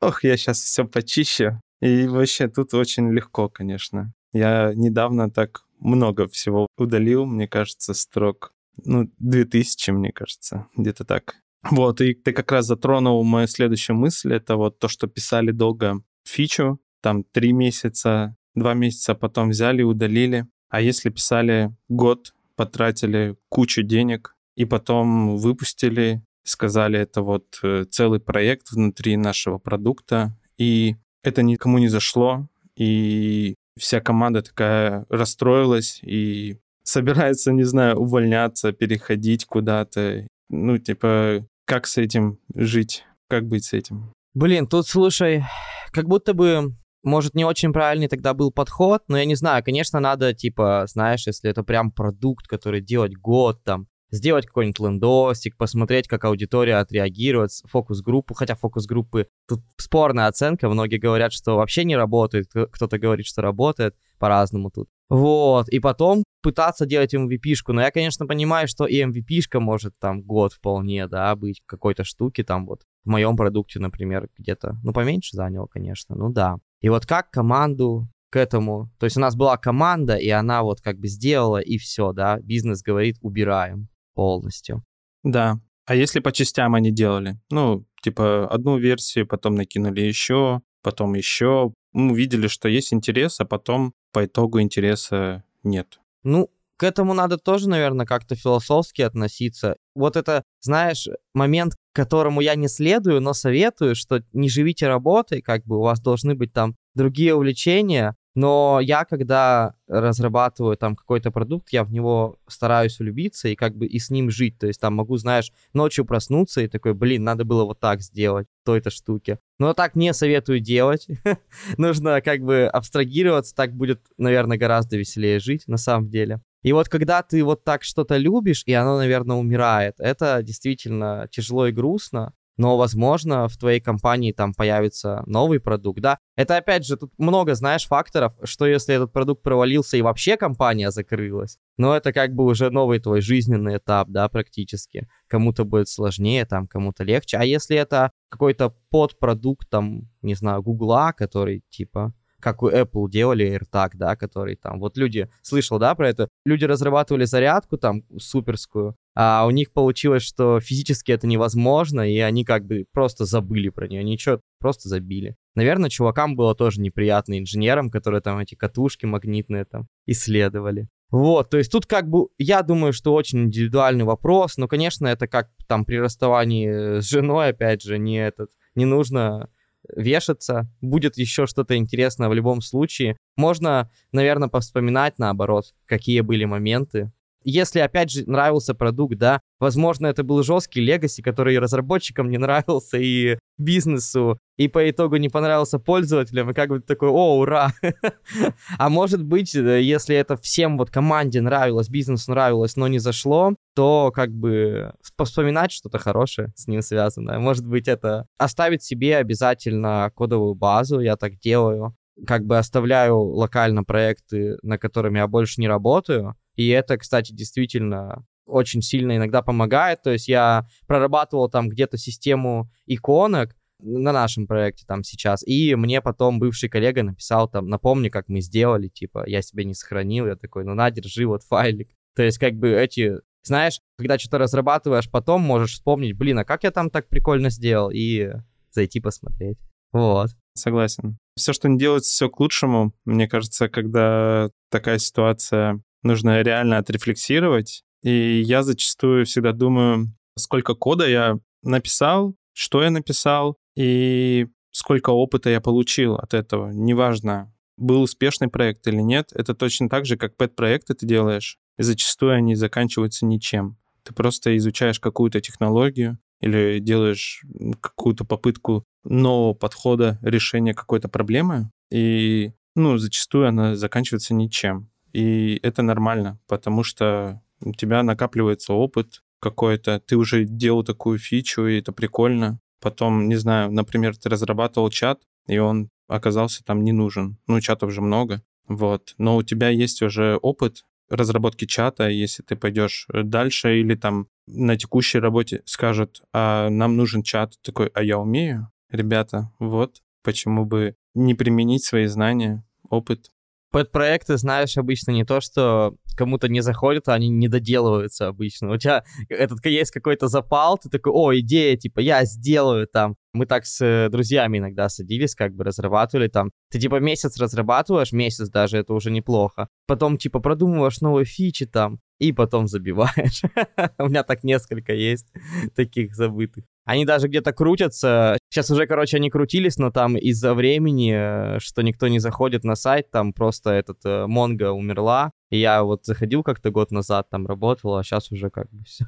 ох, 0.00 0.24
я 0.24 0.36
сейчас 0.36 0.60
все 0.60 0.84
почищу. 0.84 1.60
И 1.80 2.06
вообще 2.06 2.48
тут 2.48 2.74
очень 2.74 3.12
легко, 3.12 3.48
конечно. 3.48 4.12
Я 4.32 4.72
недавно 4.74 5.30
так 5.30 5.64
много 5.78 6.26
всего 6.26 6.66
удалил, 6.76 7.24
мне 7.24 7.46
кажется, 7.46 7.94
строк, 7.94 8.52
ну, 8.84 9.10
2000, 9.18 9.90
мне 9.90 10.12
кажется, 10.12 10.66
где-то 10.76 11.04
так. 11.04 11.36
Вот, 11.70 12.00
и 12.00 12.14
ты 12.14 12.32
как 12.32 12.52
раз 12.52 12.66
затронул 12.66 13.22
мою 13.24 13.46
следующую 13.46 13.96
мысль, 13.96 14.34
это 14.34 14.56
вот 14.56 14.78
то, 14.78 14.88
что 14.88 15.06
писали 15.06 15.50
долго 15.50 16.02
фичу, 16.24 16.80
там 17.00 17.24
три 17.24 17.52
месяца, 17.52 18.36
два 18.54 18.74
месяца 18.74 19.14
потом 19.14 19.50
взяли 19.50 19.82
удалили. 19.82 20.46
А 20.68 20.80
если 20.80 21.10
писали 21.10 21.74
год, 21.88 22.34
потратили 22.56 23.36
кучу 23.48 23.82
денег 23.82 24.36
и 24.56 24.64
потом 24.64 25.36
выпустили, 25.36 26.22
сказали, 26.42 26.98
это 26.98 27.22
вот 27.22 27.58
э, 27.62 27.84
целый 27.90 28.20
проект 28.20 28.70
внутри 28.70 29.16
нашего 29.16 29.58
продукта, 29.58 30.36
и 30.58 30.96
это 31.22 31.42
никому 31.42 31.78
не 31.78 31.88
зашло, 31.88 32.48
и 32.76 33.54
вся 33.78 34.00
команда 34.00 34.42
такая 34.42 35.06
расстроилась 35.08 36.00
и 36.02 36.58
собирается, 36.88 37.52
не 37.52 37.64
знаю, 37.64 37.96
увольняться, 37.96 38.72
переходить 38.72 39.44
куда-то. 39.44 40.26
Ну, 40.48 40.78
типа, 40.78 41.46
как 41.66 41.86
с 41.86 41.98
этим 41.98 42.38
жить? 42.54 43.04
Как 43.28 43.46
быть 43.46 43.64
с 43.64 43.74
этим? 43.74 44.12
Блин, 44.34 44.66
тут, 44.66 44.86
слушай, 44.86 45.44
как 45.92 46.06
будто 46.06 46.32
бы 46.32 46.74
может, 47.04 47.34
не 47.34 47.44
очень 47.44 47.72
правильный 47.72 48.08
тогда 48.08 48.34
был 48.34 48.50
подход, 48.50 49.02
но 49.08 49.16
я 49.18 49.24
не 49.24 49.36
знаю, 49.36 49.62
конечно, 49.64 50.00
надо, 50.00 50.34
типа, 50.34 50.84
знаешь, 50.88 51.26
если 51.26 51.48
это 51.48 51.62
прям 51.62 51.92
продукт, 51.92 52.48
который 52.48 52.80
делать 52.80 53.14
год, 53.16 53.62
там, 53.62 53.86
сделать 54.10 54.46
какой-нибудь 54.46 54.80
лендосик, 54.80 55.56
посмотреть, 55.56 56.08
как 56.08 56.24
аудитория 56.24 56.76
отреагирует, 56.76 57.50
фокус-группу, 57.66 58.34
хотя 58.34 58.56
фокус-группы, 58.56 59.28
тут 59.46 59.60
спорная 59.76 60.26
оценка, 60.26 60.68
многие 60.68 60.98
говорят, 60.98 61.32
что 61.32 61.56
вообще 61.56 61.84
не 61.84 61.96
работает, 61.96 62.48
кто-то 62.52 62.98
говорит, 62.98 63.26
что 63.26 63.42
работает, 63.42 63.94
по-разному 64.18 64.70
тут. 64.70 64.88
Вот, 65.08 65.68
и 65.70 65.78
потом 65.78 66.22
пытаться 66.42 66.84
делать 66.84 67.14
MVP-шку, 67.14 67.72
но 67.72 67.80
я, 67.80 67.90
конечно, 67.90 68.26
понимаю, 68.26 68.68
что 68.68 68.86
и 68.86 69.02
MVP-шка 69.02 69.58
может 69.58 69.94
там 69.98 70.22
год 70.22 70.52
вполне, 70.52 71.08
да, 71.08 71.34
быть 71.34 71.62
какой-то 71.66 72.04
штуки, 72.04 72.44
там 72.44 72.66
вот 72.66 72.82
в 73.04 73.08
моем 73.08 73.36
продукте, 73.36 73.80
например, 73.80 74.28
где-то, 74.36 74.76
ну, 74.84 74.92
поменьше 74.92 75.34
заняло, 75.34 75.66
конечно, 75.66 76.14
ну 76.14 76.30
да. 76.30 76.56
И 76.82 76.90
вот 76.90 77.06
как 77.06 77.30
команду 77.30 78.06
к 78.30 78.36
этому, 78.36 78.90
то 78.98 79.04
есть 79.04 79.16
у 79.16 79.20
нас 79.20 79.34
была 79.34 79.56
команда, 79.56 80.16
и 80.16 80.28
она 80.28 80.62
вот 80.62 80.82
как 80.82 80.98
бы 80.98 81.08
сделала, 81.08 81.58
и 81.58 81.78
все, 81.78 82.12
да, 82.12 82.38
бизнес 82.40 82.82
говорит, 82.82 83.16
убираем 83.22 83.88
полностью. 84.14 84.84
Да, 85.22 85.58
а 85.86 85.94
если 85.94 86.20
по 86.20 86.32
частям 86.32 86.74
они 86.74 86.90
делали? 86.90 87.40
Ну, 87.50 87.86
типа 88.02 88.46
одну 88.46 88.76
версию, 88.76 89.26
потом 89.26 89.54
накинули 89.54 90.02
еще, 90.02 90.60
потом 90.82 91.14
еще. 91.14 91.72
Мы 91.92 92.12
увидели, 92.12 92.46
что 92.46 92.68
есть 92.68 92.92
интерес, 92.92 93.40
а 93.40 93.46
потом 93.46 93.94
по 94.18 94.24
итогу 94.24 94.60
интереса 94.60 95.44
нет. 95.62 96.00
Ну, 96.24 96.50
к 96.76 96.82
этому 96.82 97.14
надо 97.14 97.38
тоже, 97.38 97.68
наверное, 97.68 98.04
как-то 98.04 98.34
философски 98.34 99.02
относиться. 99.02 99.76
Вот 99.94 100.16
это, 100.16 100.42
знаешь, 100.60 101.06
момент, 101.34 101.74
которому 101.92 102.40
я 102.40 102.56
не 102.56 102.66
следую, 102.66 103.20
но 103.20 103.32
советую, 103.32 103.94
что 103.94 104.24
не 104.32 104.48
живите 104.48 104.88
работой, 104.88 105.40
как 105.40 105.64
бы 105.64 105.78
у 105.78 105.82
вас 105.82 106.00
должны 106.00 106.34
быть 106.34 106.52
там 106.52 106.74
другие 106.96 107.32
увлечения, 107.32 108.16
но 108.38 108.78
я, 108.80 109.04
когда 109.04 109.74
разрабатываю 109.88 110.76
там 110.76 110.94
какой-то 110.94 111.32
продукт, 111.32 111.70
я 111.72 111.82
в 111.82 111.90
него 111.90 112.38
стараюсь 112.46 112.96
влюбиться 113.00 113.48
и 113.48 113.56
как 113.56 113.76
бы 113.76 113.84
и 113.88 113.98
с 113.98 114.10
ним 114.10 114.30
жить. 114.30 114.60
То 114.60 114.68
есть 114.68 114.80
там 114.80 114.94
могу, 114.94 115.16
знаешь, 115.16 115.50
ночью 115.72 116.04
проснуться 116.04 116.60
и 116.60 116.68
такой, 116.68 116.94
блин, 116.94 117.24
надо 117.24 117.44
было 117.44 117.64
вот 117.64 117.80
так 117.80 118.00
сделать, 118.00 118.46
той-то 118.64 118.90
штуке. 118.90 119.40
Но 119.58 119.74
так 119.74 119.96
не 119.96 120.14
советую 120.14 120.60
делать. 120.60 121.08
Нужно 121.78 122.20
как 122.20 122.42
бы 122.42 122.66
абстрагироваться, 122.72 123.56
так 123.56 123.74
будет, 123.74 124.02
наверное, 124.18 124.56
гораздо 124.56 124.96
веселее 124.96 125.40
жить 125.40 125.64
на 125.66 125.76
самом 125.76 126.08
деле. 126.08 126.40
И 126.62 126.72
вот 126.72 126.88
когда 126.88 127.24
ты 127.24 127.42
вот 127.42 127.64
так 127.64 127.82
что-то 127.82 128.18
любишь, 128.18 128.62
и 128.66 128.72
оно, 128.72 128.98
наверное, 128.98 129.34
умирает, 129.34 129.96
это 129.98 130.44
действительно 130.44 131.26
тяжело 131.32 131.66
и 131.66 131.72
грустно, 131.72 132.34
но, 132.58 132.76
возможно, 132.76 133.48
в 133.48 133.56
твоей 133.56 133.80
компании 133.80 134.32
там 134.32 134.52
появится 134.52 135.22
новый 135.26 135.60
продукт, 135.60 136.00
да. 136.00 136.18
Это, 136.36 136.56
опять 136.56 136.84
же, 136.84 136.96
тут 136.96 137.12
много, 137.16 137.54
знаешь, 137.54 137.86
факторов, 137.86 138.34
что 138.42 138.66
если 138.66 138.96
этот 138.96 139.12
продукт 139.12 139.42
провалился 139.42 139.96
и 139.96 140.02
вообще 140.02 140.36
компания 140.36 140.90
закрылась, 140.90 141.58
но 141.78 141.96
это 141.96 142.12
как 142.12 142.34
бы 142.34 142.44
уже 142.44 142.70
новый 142.70 142.98
твой 142.98 143.20
жизненный 143.20 143.78
этап, 143.78 144.08
да, 144.08 144.28
практически. 144.28 145.08
Кому-то 145.28 145.64
будет 145.64 145.88
сложнее, 145.88 146.44
там, 146.44 146.66
кому-то 146.66 147.04
легче. 147.04 147.36
А 147.38 147.44
если 147.44 147.76
это 147.76 148.10
какой-то 148.28 148.74
подпродукт, 148.90 149.70
там, 149.70 150.08
не 150.22 150.34
знаю, 150.34 150.62
Гугла, 150.62 151.12
который, 151.16 151.62
типа, 151.70 152.12
как 152.40 152.62
у 152.62 152.70
Apple 152.70 153.08
делали 153.08 153.46
AirTag, 153.56 153.90
да, 153.94 154.16
который 154.16 154.56
там, 154.56 154.80
вот 154.80 154.96
люди, 154.96 155.28
слышал, 155.42 155.78
да, 155.78 155.94
про 155.94 156.08
это, 156.08 156.28
люди 156.44 156.64
разрабатывали 156.64 157.24
зарядку 157.24 157.78
там 157.78 158.02
суперскую, 158.18 158.96
а 159.14 159.46
у 159.46 159.50
них 159.50 159.72
получилось, 159.72 160.22
что 160.22 160.60
физически 160.60 161.12
это 161.12 161.26
невозможно, 161.26 162.08
и 162.08 162.18
они 162.18 162.44
как 162.44 162.66
бы 162.66 162.86
просто 162.92 163.24
забыли 163.24 163.68
про 163.68 163.88
нее, 163.88 164.04
ничего, 164.04 164.40
просто 164.60 164.88
забили. 164.88 165.36
Наверное, 165.54 165.90
чувакам 165.90 166.36
было 166.36 166.54
тоже 166.54 166.80
неприятно, 166.80 167.38
инженерам, 167.38 167.90
которые 167.90 168.20
там 168.20 168.38
эти 168.38 168.54
катушки 168.54 169.06
магнитные 169.06 169.64
там 169.64 169.88
исследовали. 170.06 170.88
Вот, 171.10 171.48
то 171.48 171.56
есть 171.56 171.72
тут 171.72 171.86
как 171.86 172.08
бы, 172.08 172.28
я 172.36 172.62
думаю, 172.62 172.92
что 172.92 173.14
очень 173.14 173.44
индивидуальный 173.44 174.04
вопрос, 174.04 174.58
но, 174.58 174.68
конечно, 174.68 175.06
это 175.06 175.26
как 175.26 175.48
там 175.66 175.84
при 175.86 175.96
расставании 175.96 177.00
с 177.00 177.08
женой, 177.08 177.48
опять 177.48 177.82
же, 177.82 177.98
не 177.98 178.22
этот, 178.22 178.50
не 178.74 178.84
нужно 178.84 179.48
вешаться. 179.94 180.70
Будет 180.80 181.16
еще 181.16 181.46
что-то 181.46 181.76
интересное 181.76 182.28
в 182.28 182.34
любом 182.34 182.60
случае. 182.60 183.16
Можно, 183.36 183.90
наверное, 184.12 184.48
повспоминать 184.48 185.18
наоборот, 185.18 185.74
какие 185.86 186.20
были 186.20 186.44
моменты, 186.44 187.12
если, 187.50 187.80
опять 187.80 188.10
же, 188.10 188.24
нравился 188.26 188.74
продукт, 188.74 189.16
да, 189.16 189.40
возможно, 189.58 190.06
это 190.06 190.22
был 190.22 190.42
жесткий 190.42 190.80
легаси, 190.80 191.22
который 191.22 191.58
разработчикам 191.58 192.28
не 192.28 192.38
нравился, 192.38 192.98
и 192.98 193.38
бизнесу, 193.56 194.38
и 194.56 194.68
по 194.68 194.88
итогу 194.88 195.16
не 195.16 195.28
понравился 195.28 195.78
пользователям, 195.78 196.50
и 196.50 196.54
как 196.54 196.68
бы 196.68 196.80
такой, 196.80 197.08
о, 197.08 197.38
ура! 197.38 197.72
А 198.78 198.88
может 198.90 199.24
быть, 199.24 199.54
э, 199.54 199.82
если 199.82 200.14
это 200.14 200.36
всем 200.36 200.76
вот 200.76 200.90
команде 200.90 201.40
нравилось, 201.40 201.88
бизнесу 201.88 202.30
нравилось, 202.30 202.76
но 202.76 202.86
не 202.86 202.98
зашло, 202.98 203.54
то 203.74 204.12
как 204.14 204.30
бы 204.30 204.92
вспоминать 205.22 205.72
что-то 205.72 205.98
хорошее 205.98 206.52
с 206.54 206.66
ним 206.66 206.82
связанное. 206.82 207.38
Может 207.38 207.66
быть, 207.66 207.88
это 207.88 208.26
оставить 208.36 208.82
себе 208.82 209.16
обязательно 209.16 210.12
кодовую 210.14 210.54
базу, 210.54 211.00
я 211.00 211.16
так 211.16 211.38
делаю, 211.38 211.96
как 212.26 212.44
бы 212.44 212.58
оставляю 212.58 213.18
локально 213.18 213.84
проекты, 213.84 214.58
на 214.62 214.78
которыми 214.78 215.18
я 215.18 215.26
больше 215.26 215.60
не 215.60 215.68
работаю, 215.68 216.34
и 216.58 216.68
это, 216.68 216.98
кстати, 216.98 217.32
действительно 217.32 218.26
очень 218.44 218.82
сильно 218.82 219.16
иногда 219.16 219.42
помогает. 219.42 220.02
То 220.02 220.10
есть 220.10 220.26
я 220.26 220.66
прорабатывал 220.88 221.48
там 221.48 221.68
где-то 221.68 221.96
систему 221.96 222.68
иконок 222.86 223.54
на 223.80 224.10
нашем 224.10 224.48
проекте 224.48 224.84
там 224.84 225.04
сейчас, 225.04 225.46
и 225.46 225.76
мне 225.76 226.02
потом 226.02 226.40
бывший 226.40 226.68
коллега 226.68 227.04
написал 227.04 227.48
там, 227.48 227.68
напомни, 227.68 228.08
как 228.08 228.28
мы 228.28 228.40
сделали, 228.40 228.88
типа, 228.88 229.22
я 229.28 229.40
себе 229.40 229.64
не 229.64 229.74
сохранил, 229.74 230.26
я 230.26 230.34
такой, 230.34 230.64
ну 230.64 230.74
на, 230.74 230.90
держи 230.90 231.26
вот 231.26 231.44
файлик. 231.44 231.88
То 232.16 232.24
есть 232.24 232.38
как 232.38 232.54
бы 232.54 232.70
эти, 232.70 233.20
знаешь, 233.44 233.78
когда 233.96 234.18
что-то 234.18 234.38
разрабатываешь, 234.38 235.08
потом 235.08 235.42
можешь 235.42 235.74
вспомнить, 235.74 236.18
блин, 236.18 236.40
а 236.40 236.44
как 236.44 236.64
я 236.64 236.72
там 236.72 236.90
так 236.90 237.06
прикольно 237.06 237.50
сделал, 237.50 237.90
и 237.94 238.32
зайти 238.72 238.98
посмотреть. 238.98 239.58
Вот. 239.92 240.30
Согласен. 240.54 241.18
Все, 241.36 241.52
что 241.52 241.68
не 241.68 241.78
делается, 241.78 242.10
все 242.10 242.28
к 242.28 242.40
лучшему. 242.40 242.92
Мне 243.04 243.28
кажется, 243.28 243.68
когда 243.68 244.50
такая 244.70 244.98
ситуация 244.98 245.80
нужно 246.02 246.42
реально 246.42 246.78
отрефлексировать. 246.78 247.82
И 248.02 248.40
я 248.40 248.62
зачастую 248.62 249.26
всегда 249.26 249.52
думаю, 249.52 250.14
сколько 250.36 250.74
кода 250.74 251.08
я 251.08 251.38
написал, 251.62 252.34
что 252.52 252.82
я 252.82 252.90
написал 252.90 253.56
и 253.76 254.46
сколько 254.70 255.10
опыта 255.10 255.50
я 255.50 255.60
получил 255.60 256.14
от 256.14 256.34
этого. 256.34 256.70
Неважно, 256.70 257.52
был 257.76 258.02
успешный 258.02 258.48
проект 258.48 258.86
или 258.86 259.00
нет, 259.00 259.30
это 259.34 259.54
точно 259.54 259.88
так 259.88 260.04
же, 260.06 260.16
как 260.16 260.36
пэт-проекты 260.36 260.94
ты 260.94 261.06
делаешь, 261.06 261.58
и 261.78 261.82
зачастую 261.82 262.34
они 262.34 262.54
заканчиваются 262.54 263.26
ничем. 263.26 263.76
Ты 264.02 264.14
просто 264.14 264.56
изучаешь 264.56 265.00
какую-то 265.00 265.40
технологию, 265.40 266.18
или 266.40 266.78
делаешь 266.78 267.42
какую-то 267.80 268.24
попытку 268.24 268.84
нового 269.04 269.54
подхода 269.54 270.18
решения 270.22 270.74
какой-то 270.74 271.08
проблемы, 271.08 271.70
и, 271.90 272.52
ну, 272.74 272.98
зачастую 272.98 273.48
она 273.48 273.74
заканчивается 273.74 274.34
ничем. 274.34 274.90
И 275.12 275.58
это 275.62 275.82
нормально, 275.82 276.38
потому 276.46 276.82
что 276.82 277.42
у 277.60 277.72
тебя 277.72 278.02
накапливается 278.02 278.72
опыт 278.72 279.22
какой-то, 279.40 280.00
ты 280.00 280.16
уже 280.16 280.44
делал 280.44 280.84
такую 280.84 281.18
фичу, 281.18 281.66
и 281.66 281.78
это 281.78 281.92
прикольно. 281.92 282.60
Потом, 282.80 283.28
не 283.28 283.36
знаю, 283.36 283.70
например, 283.72 284.16
ты 284.16 284.28
разрабатывал 284.28 284.90
чат, 284.90 285.22
и 285.46 285.58
он 285.58 285.88
оказался 286.08 286.64
там 286.64 286.82
не 286.84 286.92
нужен. 286.92 287.38
Ну, 287.46 287.60
чатов 287.60 287.92
же 287.92 288.00
много. 288.00 288.42
Вот. 288.66 289.14
Но 289.18 289.36
у 289.36 289.42
тебя 289.42 289.68
есть 289.68 290.02
уже 290.02 290.36
опыт 290.36 290.84
разработки 291.08 291.64
чата, 291.64 292.08
если 292.08 292.42
ты 292.42 292.54
пойдешь 292.54 293.06
дальше 293.08 293.80
или 293.80 293.94
там 293.94 294.28
на 294.46 294.76
текущей 294.76 295.18
работе 295.18 295.62
скажут, 295.64 296.22
а 296.32 296.68
нам 296.68 296.96
нужен 296.96 297.22
чат, 297.22 297.54
такой, 297.62 297.88
а 297.94 298.02
я 298.02 298.18
умею, 298.18 298.70
ребята, 298.90 299.50
вот, 299.58 300.02
почему 300.22 300.66
бы 300.66 300.96
не 301.14 301.34
применить 301.34 301.84
свои 301.84 302.06
знания, 302.06 302.64
опыт. 302.88 303.30
Под 303.70 303.92
проекты 303.92 304.38
знаешь, 304.38 304.76
обычно 304.78 305.10
не 305.10 305.24
то, 305.24 305.40
что 305.40 305.94
кому-то 306.16 306.48
не 306.48 306.60
заходит, 306.60 307.08
а 307.08 307.14
они 307.14 307.28
не 307.28 307.48
доделываются 307.48 308.28
обычно. 308.28 308.72
У 308.72 308.76
тебя 308.76 309.04
этот 309.28 309.64
есть 309.66 309.90
какой-то 309.90 310.28
запал, 310.28 310.78
ты 310.78 310.88
такой, 310.88 311.12
о, 311.12 311.38
идея, 311.38 311.76
типа, 311.76 312.00
я 312.00 312.24
сделаю 312.24 312.86
там. 312.86 313.16
Мы 313.34 313.46
так 313.46 313.66
с 313.66 313.84
э, 313.84 314.08
друзьями 314.08 314.58
иногда 314.58 314.88
садились, 314.88 315.34
как 315.34 315.54
бы 315.54 315.64
разрабатывали 315.64 316.28
там. 316.28 316.50
Ты 316.70 316.80
типа 316.80 316.98
месяц 316.98 317.38
разрабатываешь, 317.38 318.12
месяц 318.12 318.48
даже, 318.48 318.78
это 318.78 318.94
уже 318.94 319.10
неплохо. 319.10 319.68
Потом 319.86 320.16
типа 320.16 320.40
продумываешь 320.40 321.00
новые 321.00 321.26
фичи 321.26 321.66
там, 321.66 322.00
и 322.18 322.32
потом 322.32 322.66
забиваешь. 322.66 323.42
У 323.98 324.08
меня 324.08 324.22
так 324.22 324.44
несколько 324.44 324.92
есть 324.92 325.26
таких 325.76 326.14
забытых. 326.14 326.64
Они 326.84 327.04
даже 327.04 327.28
где-то 327.28 327.52
крутятся. 327.52 328.38
Сейчас 328.50 328.70
уже, 328.70 328.86
короче, 328.86 329.18
они 329.18 329.30
крутились, 329.30 329.76
но 329.76 329.90
там 329.90 330.16
из-за 330.16 330.54
времени, 330.54 331.12
э, 331.14 331.58
что 331.60 331.82
никто 331.82 332.08
не 332.08 332.18
заходит 332.18 332.64
на 332.64 332.76
сайт, 332.76 333.10
там 333.10 333.32
просто 333.32 333.70
этот 333.70 333.98
э, 334.04 334.26
Монго 334.26 334.72
умерла. 334.72 335.30
И 335.50 335.58
я 335.58 335.82
вот 335.82 336.04
заходил 336.04 336.42
как-то 336.42 336.70
год 336.70 336.90
назад, 336.90 337.28
там 337.30 337.46
работал, 337.46 337.96
а 337.96 338.02
сейчас 338.02 338.32
уже 338.32 338.50
как 338.50 338.70
бы 338.70 338.84
все. 338.86 339.04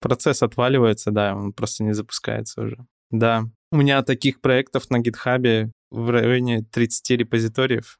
Процесс 0.00 0.42
отваливается, 0.42 1.10
да, 1.10 1.34
он 1.34 1.52
просто 1.52 1.84
не 1.84 1.92
запускается 1.92 2.62
уже. 2.62 2.76
Да. 3.10 3.44
У 3.70 3.76
меня 3.76 4.02
таких 4.02 4.40
проектов 4.40 4.90
на 4.90 4.98
гитхабе 4.98 5.72
в 5.90 6.10
районе 6.10 6.62
30 6.62 7.10
репозиториев. 7.18 7.98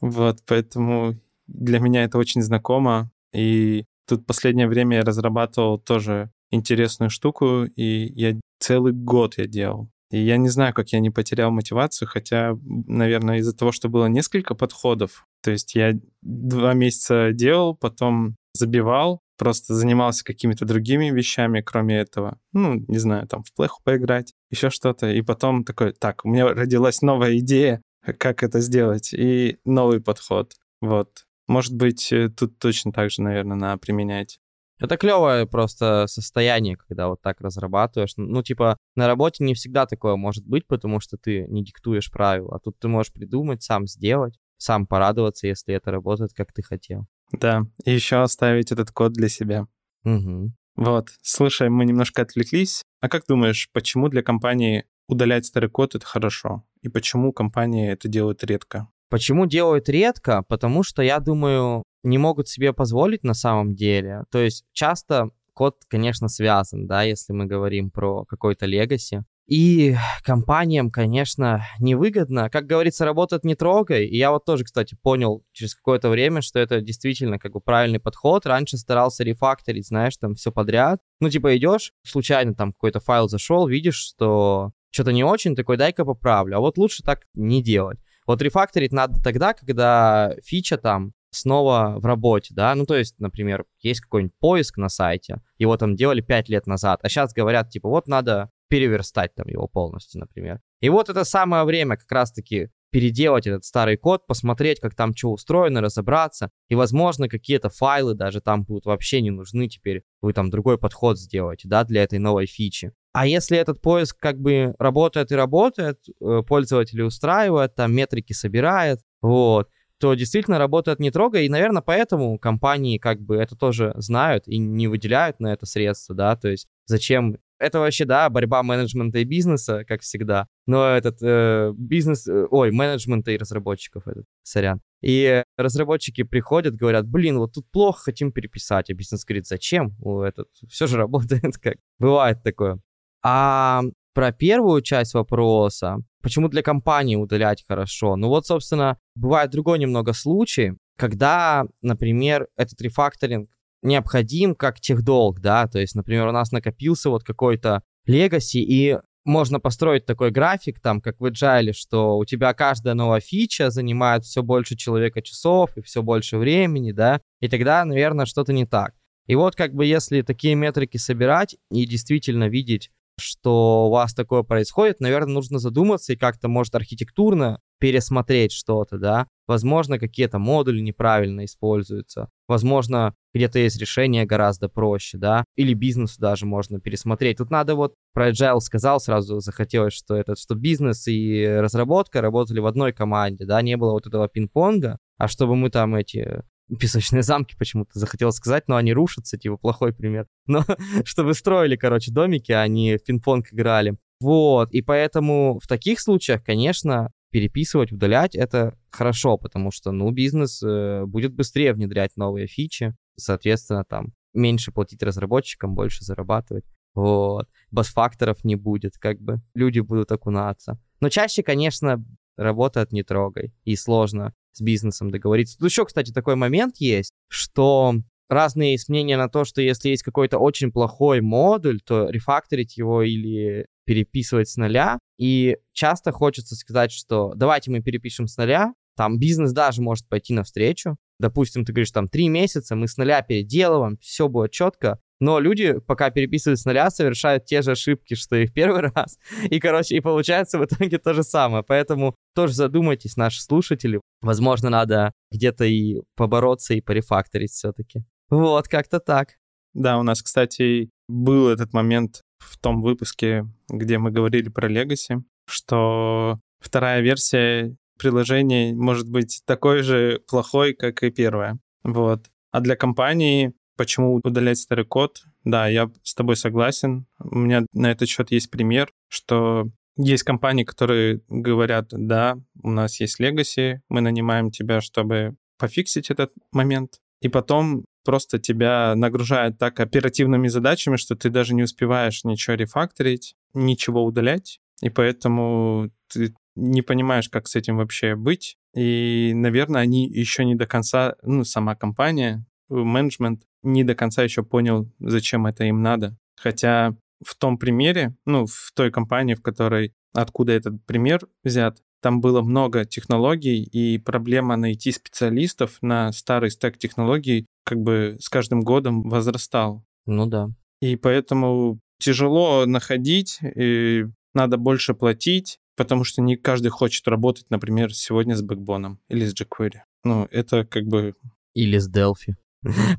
Вот, 0.00 0.38
поэтому 0.46 1.16
для 1.46 1.78
меня 1.78 2.04
это 2.04 2.18
очень 2.18 2.42
знакомо. 2.42 3.10
И 3.32 3.84
тут 4.06 4.26
последнее 4.26 4.68
время 4.68 4.98
я 4.98 5.02
разрабатывал 5.02 5.78
тоже 5.78 6.30
интересную 6.50 7.10
штуку, 7.10 7.64
и 7.64 8.12
я 8.14 8.38
целый 8.58 8.92
год 8.92 9.38
я 9.38 9.46
делал. 9.46 9.88
И 10.10 10.18
я 10.18 10.36
не 10.36 10.48
знаю, 10.48 10.72
как 10.72 10.90
я 10.90 11.00
не 11.00 11.10
потерял 11.10 11.50
мотивацию, 11.50 12.08
хотя, 12.08 12.56
наверное, 12.62 13.38
из-за 13.38 13.56
того, 13.56 13.72
что 13.72 13.88
было 13.88 14.06
несколько 14.06 14.54
подходов. 14.54 15.26
То 15.42 15.50
есть 15.50 15.74
я 15.74 15.94
два 16.22 16.74
месяца 16.74 17.32
делал, 17.32 17.74
потом 17.74 18.36
забивал, 18.54 19.20
просто 19.36 19.74
занимался 19.74 20.24
какими-то 20.24 20.64
другими 20.64 21.10
вещами, 21.10 21.60
кроме 21.60 21.98
этого. 21.98 22.38
Ну, 22.52 22.84
не 22.86 22.98
знаю, 22.98 23.26
там 23.26 23.42
в 23.42 23.52
плеху 23.52 23.80
поиграть, 23.82 24.32
еще 24.50 24.70
что-то. 24.70 25.10
И 25.10 25.22
потом 25.22 25.64
такой, 25.64 25.92
так, 25.92 26.24
у 26.24 26.28
меня 26.28 26.48
родилась 26.48 27.02
новая 27.02 27.38
идея, 27.38 27.82
как 28.18 28.42
это 28.44 28.60
сделать, 28.60 29.12
и 29.12 29.58
новый 29.64 30.00
подход. 30.00 30.54
Вот. 30.80 31.26
Может 31.46 31.74
быть, 31.74 32.12
э, 32.12 32.28
тут 32.28 32.58
точно 32.58 32.92
так 32.92 33.10
же, 33.10 33.22
наверное, 33.22 33.56
надо 33.56 33.78
применять. 33.78 34.38
Это 34.78 34.96
клевое 34.98 35.46
просто 35.46 36.06
состояние, 36.06 36.76
когда 36.76 37.08
вот 37.08 37.22
так 37.22 37.40
разрабатываешь. 37.40 38.12
Ну, 38.16 38.42
типа, 38.42 38.76
на 38.94 39.06
работе 39.06 39.42
не 39.42 39.54
всегда 39.54 39.86
такое 39.86 40.16
может 40.16 40.46
быть, 40.46 40.66
потому 40.66 41.00
что 41.00 41.16
ты 41.16 41.46
не 41.48 41.64
диктуешь 41.64 42.10
правила. 42.10 42.56
А 42.56 42.58
тут 42.58 42.78
ты 42.78 42.88
можешь 42.88 43.12
придумать, 43.12 43.62
сам 43.62 43.86
сделать, 43.86 44.38
сам 44.58 44.86
порадоваться, 44.86 45.46
если 45.46 45.74
это 45.74 45.90
работает, 45.90 46.32
как 46.34 46.52
ты 46.52 46.62
хотел. 46.62 47.06
Да, 47.32 47.62
и 47.84 47.92
еще 47.92 48.22
оставить 48.22 48.70
этот 48.70 48.90
код 48.90 49.12
для 49.12 49.28
себя. 49.28 49.66
Угу. 50.04 50.52
Вот, 50.76 51.08
слушай, 51.22 51.70
мы 51.70 51.86
немножко 51.86 52.22
отвлеклись. 52.22 52.82
А 53.00 53.08
как 53.08 53.24
думаешь, 53.26 53.70
почему 53.72 54.08
для 54.08 54.22
компании 54.22 54.84
удалять 55.08 55.46
старый 55.46 55.70
код— 55.70 55.94
это 55.94 56.04
хорошо? 56.04 56.64
И 56.82 56.88
почему 56.88 57.32
компании 57.32 57.90
это 57.90 58.08
делают 58.08 58.44
редко? 58.44 58.88
Почему 59.08 59.46
делают 59.46 59.88
редко? 59.88 60.42
Потому 60.48 60.82
что, 60.82 61.02
я 61.02 61.20
думаю, 61.20 61.84
не 62.02 62.18
могут 62.18 62.48
себе 62.48 62.72
позволить 62.72 63.24
на 63.24 63.34
самом 63.34 63.74
деле. 63.74 64.24
То 64.30 64.38
есть 64.38 64.64
часто 64.72 65.30
код, 65.54 65.76
конечно, 65.88 66.28
связан, 66.28 66.86
да, 66.86 67.02
если 67.02 67.32
мы 67.32 67.46
говорим 67.46 67.90
про 67.90 68.24
какой-то 68.24 68.66
легаси. 68.66 69.22
И 69.46 69.94
компаниям, 70.24 70.90
конечно, 70.90 71.64
невыгодно. 71.78 72.50
Как 72.50 72.66
говорится, 72.66 73.04
работать 73.04 73.44
не 73.44 73.54
трогай. 73.54 74.04
И 74.04 74.16
я 74.16 74.32
вот 74.32 74.44
тоже, 74.44 74.64
кстати, 74.64 74.96
понял 75.00 75.44
через 75.52 75.76
какое-то 75.76 76.08
время, 76.08 76.42
что 76.42 76.58
это 76.58 76.80
действительно 76.80 77.38
как 77.38 77.52
бы 77.52 77.60
правильный 77.60 78.00
подход. 78.00 78.44
Раньше 78.44 78.76
старался 78.76 79.22
рефакторить, 79.22 79.86
знаешь, 79.86 80.16
там 80.16 80.34
все 80.34 80.50
подряд. 80.50 81.00
Ну, 81.20 81.30
типа 81.30 81.56
идешь, 81.56 81.92
случайно 82.02 82.54
там 82.54 82.72
какой-то 82.72 82.98
файл 82.98 83.28
зашел, 83.28 83.68
видишь, 83.68 83.98
что 83.98 84.72
что-то 84.90 85.12
не 85.12 85.22
очень, 85.22 85.54
такой, 85.54 85.76
дай-ка 85.76 86.04
поправлю. 86.04 86.56
А 86.56 86.60
вот 86.60 86.76
лучше 86.76 87.04
так 87.04 87.20
не 87.34 87.62
делать. 87.62 87.98
Вот 88.26 88.42
рефакторить 88.42 88.92
надо 88.92 89.20
тогда, 89.22 89.54
когда 89.54 90.34
фича 90.42 90.76
там 90.76 91.12
снова 91.30 91.96
в 91.98 92.04
работе, 92.06 92.54
да, 92.54 92.74
ну, 92.74 92.86
то 92.86 92.96
есть, 92.96 93.18
например, 93.18 93.64
есть 93.80 94.00
какой-нибудь 94.00 94.34
поиск 94.38 94.78
на 94.78 94.88
сайте, 94.88 95.42
его 95.58 95.76
там 95.76 95.94
делали 95.94 96.22
5 96.22 96.48
лет 96.48 96.66
назад, 96.66 97.00
а 97.02 97.08
сейчас 97.08 97.32
говорят, 97.32 97.70
типа, 97.70 97.88
вот 97.88 98.08
надо 98.08 98.50
переверстать 98.68 99.34
там 99.34 99.46
его 99.46 99.68
полностью, 99.68 100.20
например. 100.20 100.60
И 100.80 100.88
вот 100.88 101.08
это 101.08 101.24
самое 101.24 101.64
время 101.64 101.96
как 101.96 102.10
раз-таки 102.10 102.70
переделать 102.90 103.46
этот 103.46 103.64
старый 103.64 103.96
код, 103.96 104.26
посмотреть, 104.26 104.80
как 104.80 104.94
там 104.94 105.14
что 105.14 105.32
устроено, 105.32 105.80
разобраться. 105.80 106.50
И, 106.68 106.74
возможно, 106.74 107.28
какие-то 107.28 107.68
файлы 107.68 108.14
даже 108.14 108.40
там 108.40 108.64
будут 108.64 108.86
вообще 108.86 109.20
не 109.20 109.30
нужны 109.30 109.68
теперь. 109.68 110.02
Вы 110.22 110.32
там 110.32 110.50
другой 110.50 110.78
подход 110.78 111.18
сделаете, 111.18 111.68
да, 111.68 111.84
для 111.84 112.02
этой 112.02 112.18
новой 112.18 112.46
фичи. 112.46 112.92
А 113.16 113.26
если 113.26 113.56
этот 113.56 113.80
поиск 113.80 114.18
как 114.20 114.38
бы 114.38 114.74
работает 114.78 115.32
и 115.32 115.36
работает, 115.36 116.00
э, 116.20 116.42
пользователи 116.46 117.00
устраивает, 117.00 117.74
там 117.74 117.94
метрики 117.94 118.34
собирает, 118.34 119.00
вот, 119.22 119.70
то 119.98 120.12
действительно 120.12 120.58
работает 120.58 121.00
не 121.00 121.10
трогая, 121.10 121.44
и, 121.44 121.48
наверное, 121.48 121.80
поэтому 121.80 122.38
компании 122.38 122.98
как 122.98 123.22
бы 123.22 123.36
это 123.36 123.56
тоже 123.56 123.94
знают 123.96 124.46
и 124.46 124.58
не 124.58 124.86
выделяют 124.86 125.40
на 125.40 125.50
это 125.54 125.64
средства, 125.64 126.14
да, 126.14 126.36
то 126.36 126.48
есть 126.48 126.68
зачем 126.84 127.38
это 127.58 127.78
вообще, 127.78 128.04
да, 128.04 128.28
борьба 128.28 128.62
менеджмента 128.62 129.18
и 129.18 129.24
бизнеса, 129.24 129.86
как 129.88 130.02
всегда. 130.02 130.46
Но 130.66 130.86
этот 130.86 131.22
э, 131.22 131.72
бизнес, 131.74 132.28
э, 132.28 132.46
ой, 132.50 132.70
менеджмента 132.70 133.30
и 133.30 133.38
разработчиков, 133.38 134.06
этот, 134.06 134.26
сорян. 134.42 134.82
И 135.00 135.42
разработчики 135.56 136.22
приходят, 136.22 136.74
говорят, 136.74 137.06
блин, 137.06 137.38
вот 137.38 137.54
тут 137.54 137.64
плохо, 137.70 138.02
хотим 138.04 138.30
переписать. 138.30 138.90
А 138.90 138.94
бизнес 138.94 139.24
говорит, 139.24 139.46
зачем? 139.46 139.96
О, 140.02 140.22
этот, 140.22 140.48
все 140.68 140.86
же 140.86 140.98
работает 140.98 141.56
как. 141.62 141.76
Бывает 141.98 142.42
такое. 142.42 142.78
А 143.28 143.82
про 144.14 144.30
первую 144.30 144.82
часть 144.82 145.14
вопроса, 145.14 145.96
почему 146.22 146.48
для 146.48 146.62
компании 146.62 147.16
удалять 147.16 147.64
хорошо? 147.66 148.14
Ну 148.14 148.28
вот, 148.28 148.46
собственно, 148.46 148.98
бывает 149.16 149.50
другой 149.50 149.80
немного 149.80 150.12
случай, 150.12 150.74
когда, 150.96 151.64
например, 151.82 152.46
этот 152.56 152.80
рефакторинг 152.80 153.50
необходим 153.82 154.54
как 154.54 154.78
техдолг, 154.78 155.40
да, 155.40 155.66
то 155.66 155.80
есть, 155.80 155.96
например, 155.96 156.28
у 156.28 156.30
нас 156.30 156.52
накопился 156.52 157.10
вот 157.10 157.24
какой-то 157.24 157.82
легаси, 158.06 158.58
и 158.58 158.96
можно 159.24 159.58
построить 159.58 160.06
такой 160.06 160.30
график, 160.30 160.80
там, 160.80 161.00
как 161.00 161.18
в 161.18 161.24
Agile, 161.24 161.72
что 161.72 162.18
у 162.18 162.24
тебя 162.24 162.54
каждая 162.54 162.94
новая 162.94 163.18
фича 163.18 163.70
занимает 163.70 164.22
все 164.22 164.44
больше 164.44 164.76
человека 164.76 165.20
часов 165.20 165.76
и 165.76 165.82
все 165.82 166.00
больше 166.00 166.38
времени, 166.38 166.92
да, 166.92 167.20
и 167.40 167.48
тогда, 167.48 167.84
наверное, 167.84 168.24
что-то 168.24 168.52
не 168.52 168.66
так. 168.66 168.94
И 169.26 169.34
вот 169.34 169.56
как 169.56 169.74
бы 169.74 169.84
если 169.84 170.22
такие 170.22 170.54
метрики 170.54 170.96
собирать 170.96 171.56
и 171.72 171.84
действительно 171.86 172.48
видеть, 172.48 172.92
что 173.18 173.86
у 173.86 173.90
вас 173.90 174.14
такое 174.14 174.42
происходит, 174.42 175.00
наверное, 175.00 175.34
нужно 175.34 175.58
задуматься 175.58 176.12
и 176.12 176.16
как-то, 176.16 176.48
может, 176.48 176.74
архитектурно 176.74 177.60
пересмотреть 177.78 178.52
что-то, 178.52 178.98
да. 178.98 179.26
Возможно, 179.46 179.98
какие-то 179.98 180.38
модули 180.38 180.80
неправильно 180.80 181.44
используются. 181.44 182.30
Возможно, 182.48 183.14
где-то 183.34 183.58
есть 183.58 183.78
решение 183.78 184.24
гораздо 184.24 184.68
проще, 184.68 185.18
да. 185.18 185.44
Или 185.56 185.74
бизнесу 185.74 186.20
даже 186.20 186.46
можно 186.46 186.80
пересмотреть. 186.80 187.38
Тут 187.38 187.50
надо 187.50 187.74
вот 187.74 187.94
про 188.12 188.30
Agile 188.30 188.60
сказал, 188.60 188.98
сразу 189.00 189.40
захотелось, 189.40 189.94
что 189.94 190.16
это, 190.16 190.36
что 190.36 190.54
бизнес 190.54 191.06
и 191.06 191.46
разработка 191.46 192.20
работали 192.20 192.60
в 192.60 192.66
одной 192.66 192.92
команде, 192.92 193.44
да, 193.44 193.60
не 193.62 193.76
было 193.76 193.92
вот 193.92 194.06
этого 194.06 194.28
пинг-понга, 194.28 194.98
а 195.18 195.28
чтобы 195.28 195.56
мы 195.56 195.70
там 195.70 195.94
эти 195.94 196.42
песочные 196.78 197.22
замки 197.22 197.56
почему-то 197.58 197.98
захотел 197.98 198.32
сказать, 198.32 198.68
но 198.68 198.76
они 198.76 198.92
рушатся, 198.92 199.38
типа 199.38 199.56
плохой 199.56 199.92
пример. 199.92 200.26
Но 200.46 200.64
чтобы 201.04 201.34
строили, 201.34 201.76
короче, 201.76 202.12
домики, 202.12 202.52
а 202.52 202.66
не 202.66 202.96
в 202.96 203.04
пинг-понг 203.04 203.52
играли. 203.52 203.96
Вот, 204.20 204.72
и 204.72 204.80
поэтому 204.82 205.60
в 205.62 205.66
таких 205.66 206.00
случаях, 206.00 206.42
конечно, 206.42 207.12
переписывать, 207.30 207.92
удалять, 207.92 208.34
это 208.34 208.74
хорошо, 208.90 209.36
потому 209.36 209.70
что, 209.70 209.92
ну, 209.92 210.10
бизнес 210.10 210.62
э, 210.62 211.04
будет 211.04 211.34
быстрее 211.34 211.74
внедрять 211.74 212.16
новые 212.16 212.46
фичи, 212.46 212.94
соответственно, 213.16 213.84
там, 213.84 214.14
меньше 214.32 214.72
платить 214.72 215.02
разработчикам, 215.02 215.74
больше 215.74 216.02
зарабатывать. 216.02 216.64
Вот. 216.94 217.46
Бас-факторов 217.70 218.42
не 218.42 218.56
будет, 218.56 218.96
как 218.98 219.20
бы. 219.20 219.42
Люди 219.54 219.80
будут 219.80 220.12
окунаться. 220.12 220.80
Но 221.00 221.10
чаще, 221.10 221.42
конечно, 221.42 222.02
работает 222.38 222.92
не 222.92 223.02
трогай. 223.02 223.52
И 223.64 223.76
сложно 223.76 224.32
с 224.56 224.60
бизнесом 224.60 225.10
договориться. 225.10 225.58
Тут 225.58 225.70
еще, 225.70 225.84
кстати, 225.84 226.12
такой 226.12 226.36
момент 226.36 226.76
есть, 226.78 227.12
что 227.28 227.94
разные 228.28 228.72
есть 228.72 228.88
мнения 228.88 229.16
на 229.16 229.28
то, 229.28 229.44
что 229.44 229.62
если 229.62 229.88
есть 229.88 230.02
какой-то 230.02 230.38
очень 230.38 230.72
плохой 230.72 231.20
модуль, 231.20 231.80
то 231.80 232.08
рефакторить 232.08 232.76
его 232.76 233.02
или 233.02 233.66
переписывать 233.84 234.48
с 234.48 234.56
нуля. 234.56 234.98
И 235.18 235.56
часто 235.72 236.12
хочется 236.12 236.56
сказать, 236.56 236.92
что 236.92 237.32
давайте 237.34 237.70
мы 237.70 237.80
перепишем 237.80 238.26
с 238.26 238.36
нуля. 238.36 238.72
Там 238.96 239.18
бизнес 239.18 239.52
даже 239.52 239.82
может 239.82 240.08
пойти 240.08 240.32
навстречу. 240.32 240.96
Допустим, 241.18 241.64
ты 241.64 241.72
говоришь, 241.72 241.92
там, 241.92 242.08
три 242.08 242.28
месяца 242.28 242.76
мы 242.76 242.88
с 242.88 242.96
нуля 242.96 243.22
переделываем, 243.22 243.98
все 243.98 244.28
будет 244.28 244.52
четко. 244.52 244.98
Но 245.20 245.38
люди, 245.40 245.78
пока 245.86 246.10
переписывают 246.10 246.60
с 246.60 246.64
нуля, 246.64 246.90
совершают 246.90 247.46
те 247.46 247.62
же 247.62 247.72
ошибки, 247.72 248.14
что 248.14 248.36
и 248.36 248.46
в 248.46 248.52
первый 248.52 248.82
раз. 248.94 249.18
И, 249.50 249.58
короче, 249.60 249.96
и 249.96 250.00
получается 250.00 250.58
в 250.58 250.64
итоге 250.64 250.98
то 250.98 251.14
же 251.14 251.22
самое. 251.22 251.64
Поэтому 251.64 252.14
тоже 252.34 252.52
задумайтесь, 252.52 253.16
наши 253.16 253.42
слушатели. 253.42 254.00
Возможно, 254.20 254.70
надо 254.70 255.12
где-то 255.32 255.64
и 255.64 256.02
побороться, 256.16 256.74
и 256.74 256.80
порефакторить 256.80 257.52
все-таки. 257.52 258.04
Вот, 258.28 258.68
как-то 258.68 259.00
так. 259.00 259.36
Да, 259.72 259.98
у 259.98 260.02
нас, 260.02 260.22
кстати, 260.22 260.90
был 261.08 261.48
этот 261.48 261.72
момент 261.72 262.22
в 262.38 262.58
том 262.58 262.82
выпуске, 262.82 263.46
где 263.68 263.98
мы 263.98 264.10
говорили 264.10 264.48
про 264.48 264.70
Legacy, 264.70 265.22
что 265.48 266.38
вторая 266.60 267.00
версия 267.00 267.76
приложения 267.98 268.74
может 268.74 269.08
быть 269.08 269.42
такой 269.46 269.82
же 269.82 270.20
плохой, 270.28 270.74
как 270.74 271.02
и 271.02 271.10
первая. 271.10 271.58
Вот. 271.82 272.26
А 272.52 272.60
для 272.60 272.76
компании 272.76 273.52
почему 273.76 274.20
удалять 274.22 274.58
старый 274.58 274.84
код? 274.84 275.22
Да, 275.44 275.68
я 275.68 275.90
с 276.02 276.14
тобой 276.14 276.36
согласен. 276.36 277.06
У 277.18 277.36
меня 277.36 277.64
на 277.72 277.90
этот 277.90 278.08
счет 278.08 278.30
есть 278.30 278.50
пример, 278.50 278.90
что 279.08 279.68
есть 279.96 280.24
компании, 280.24 280.64
которые 280.64 281.20
говорят, 281.28 281.88
да, 281.90 282.38
у 282.62 282.70
нас 282.70 283.00
есть 283.00 283.20
Legacy, 283.20 283.78
мы 283.88 284.00
нанимаем 284.00 284.50
тебя, 284.50 284.80
чтобы 284.80 285.36
пофиксить 285.58 286.10
этот 286.10 286.32
момент. 286.52 287.00
И 287.20 287.28
потом 287.28 287.84
просто 288.04 288.38
тебя 288.38 288.94
нагружает 288.94 289.58
так 289.58 289.80
оперативными 289.80 290.48
задачами, 290.48 290.96
что 290.96 291.16
ты 291.16 291.30
даже 291.30 291.54
не 291.54 291.62
успеваешь 291.62 292.24
ничего 292.24 292.54
рефакторить, 292.54 293.34
ничего 293.54 294.04
удалять, 294.04 294.60
и 294.82 294.90
поэтому 294.90 295.90
ты 296.12 296.34
не 296.54 296.82
понимаешь, 296.82 297.28
как 297.28 297.48
с 297.48 297.56
этим 297.56 297.78
вообще 297.78 298.14
быть. 298.14 298.56
И, 298.74 299.32
наверное, 299.34 299.82
они 299.82 300.08
еще 300.08 300.44
не 300.44 300.54
до 300.54 300.66
конца, 300.66 301.16
ну, 301.22 301.44
сама 301.44 301.74
компания, 301.74 302.44
менеджмент 302.68 303.42
не 303.62 303.84
до 303.84 303.94
конца 303.94 304.22
еще 304.22 304.42
понял, 304.42 304.90
зачем 304.98 305.46
это 305.46 305.64
им 305.64 305.82
надо. 305.82 306.16
Хотя 306.36 306.96
в 307.24 307.34
том 307.36 307.58
примере, 307.58 308.14
ну, 308.24 308.46
в 308.46 308.72
той 308.74 308.90
компании, 308.90 309.34
в 309.34 309.42
которой, 309.42 309.92
откуда 310.12 310.52
этот 310.52 310.84
пример 310.84 311.26
взят, 311.42 311.82
там 312.02 312.20
было 312.20 312.42
много 312.42 312.84
технологий, 312.84 313.62
и 313.62 313.98
проблема 313.98 314.56
найти 314.56 314.92
специалистов 314.92 315.78
на 315.80 316.12
старый 316.12 316.50
стек 316.50 316.78
технологий 316.78 317.46
как 317.64 317.78
бы 317.78 318.16
с 318.20 318.28
каждым 318.28 318.62
годом 318.62 319.08
возрастал. 319.08 319.84
Ну 320.06 320.26
да. 320.26 320.48
И 320.80 320.96
поэтому 320.96 321.80
тяжело 321.98 322.66
находить, 322.66 323.40
и 323.42 324.04
надо 324.34 324.56
больше 324.58 324.94
платить, 324.94 325.58
потому 325.76 326.04
что 326.04 326.22
не 326.22 326.36
каждый 326.36 326.68
хочет 326.68 327.08
работать, 327.08 327.46
например, 327.50 327.92
сегодня 327.92 328.36
с 328.36 328.42
бэкбоном 328.42 329.00
или 329.08 329.24
с 329.24 329.34
jQuery. 329.34 329.80
Ну, 330.04 330.28
это 330.30 330.64
как 330.64 330.84
бы... 330.84 331.14
Или 331.54 331.78
с 331.78 331.90
Delphi. 331.90 332.34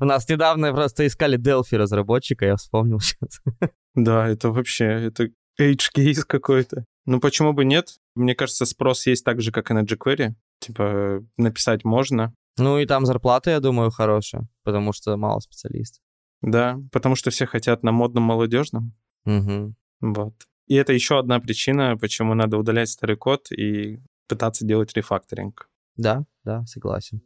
У 0.00 0.04
нас 0.04 0.28
недавно 0.28 0.72
просто 0.72 1.06
искали 1.06 1.38
Delphi 1.38 1.76
разработчика, 1.76 2.46
я 2.46 2.56
вспомнил 2.56 3.00
сейчас. 3.00 3.40
Да, 3.94 4.28
это 4.28 4.50
вообще, 4.50 4.84
это 4.84 5.28
edge 5.60 5.90
case 5.94 6.22
какой-то. 6.26 6.84
Ну, 7.06 7.20
почему 7.20 7.52
бы 7.52 7.64
нет? 7.64 7.96
Мне 8.14 8.34
кажется, 8.34 8.66
спрос 8.66 9.06
есть 9.06 9.24
так 9.24 9.40
же, 9.40 9.50
как 9.50 9.70
и 9.70 9.74
на 9.74 9.82
jQuery. 9.82 10.34
Типа, 10.60 11.24
написать 11.36 11.84
можно. 11.84 12.34
Ну, 12.58 12.78
и 12.78 12.86
там 12.86 13.06
зарплата, 13.06 13.50
я 13.50 13.60
думаю, 13.60 13.90
хорошая, 13.90 14.48
потому 14.64 14.92
что 14.92 15.16
мало 15.16 15.40
специалистов. 15.40 16.02
Да, 16.42 16.78
потому 16.92 17.16
что 17.16 17.30
все 17.30 17.46
хотят 17.46 17.82
на 17.82 17.92
модном 17.92 18.24
молодежном. 18.24 18.92
Угу. 19.24 19.74
Вот. 20.00 20.34
И 20.66 20.74
это 20.74 20.92
еще 20.92 21.18
одна 21.18 21.40
причина, 21.40 21.96
почему 21.96 22.34
надо 22.34 22.58
удалять 22.58 22.90
старый 22.90 23.16
код 23.16 23.50
и 23.50 24.00
пытаться 24.28 24.66
делать 24.66 24.92
рефакторинг. 24.94 25.68
Да, 25.96 26.24
да, 26.44 26.64
согласен. 26.66 27.22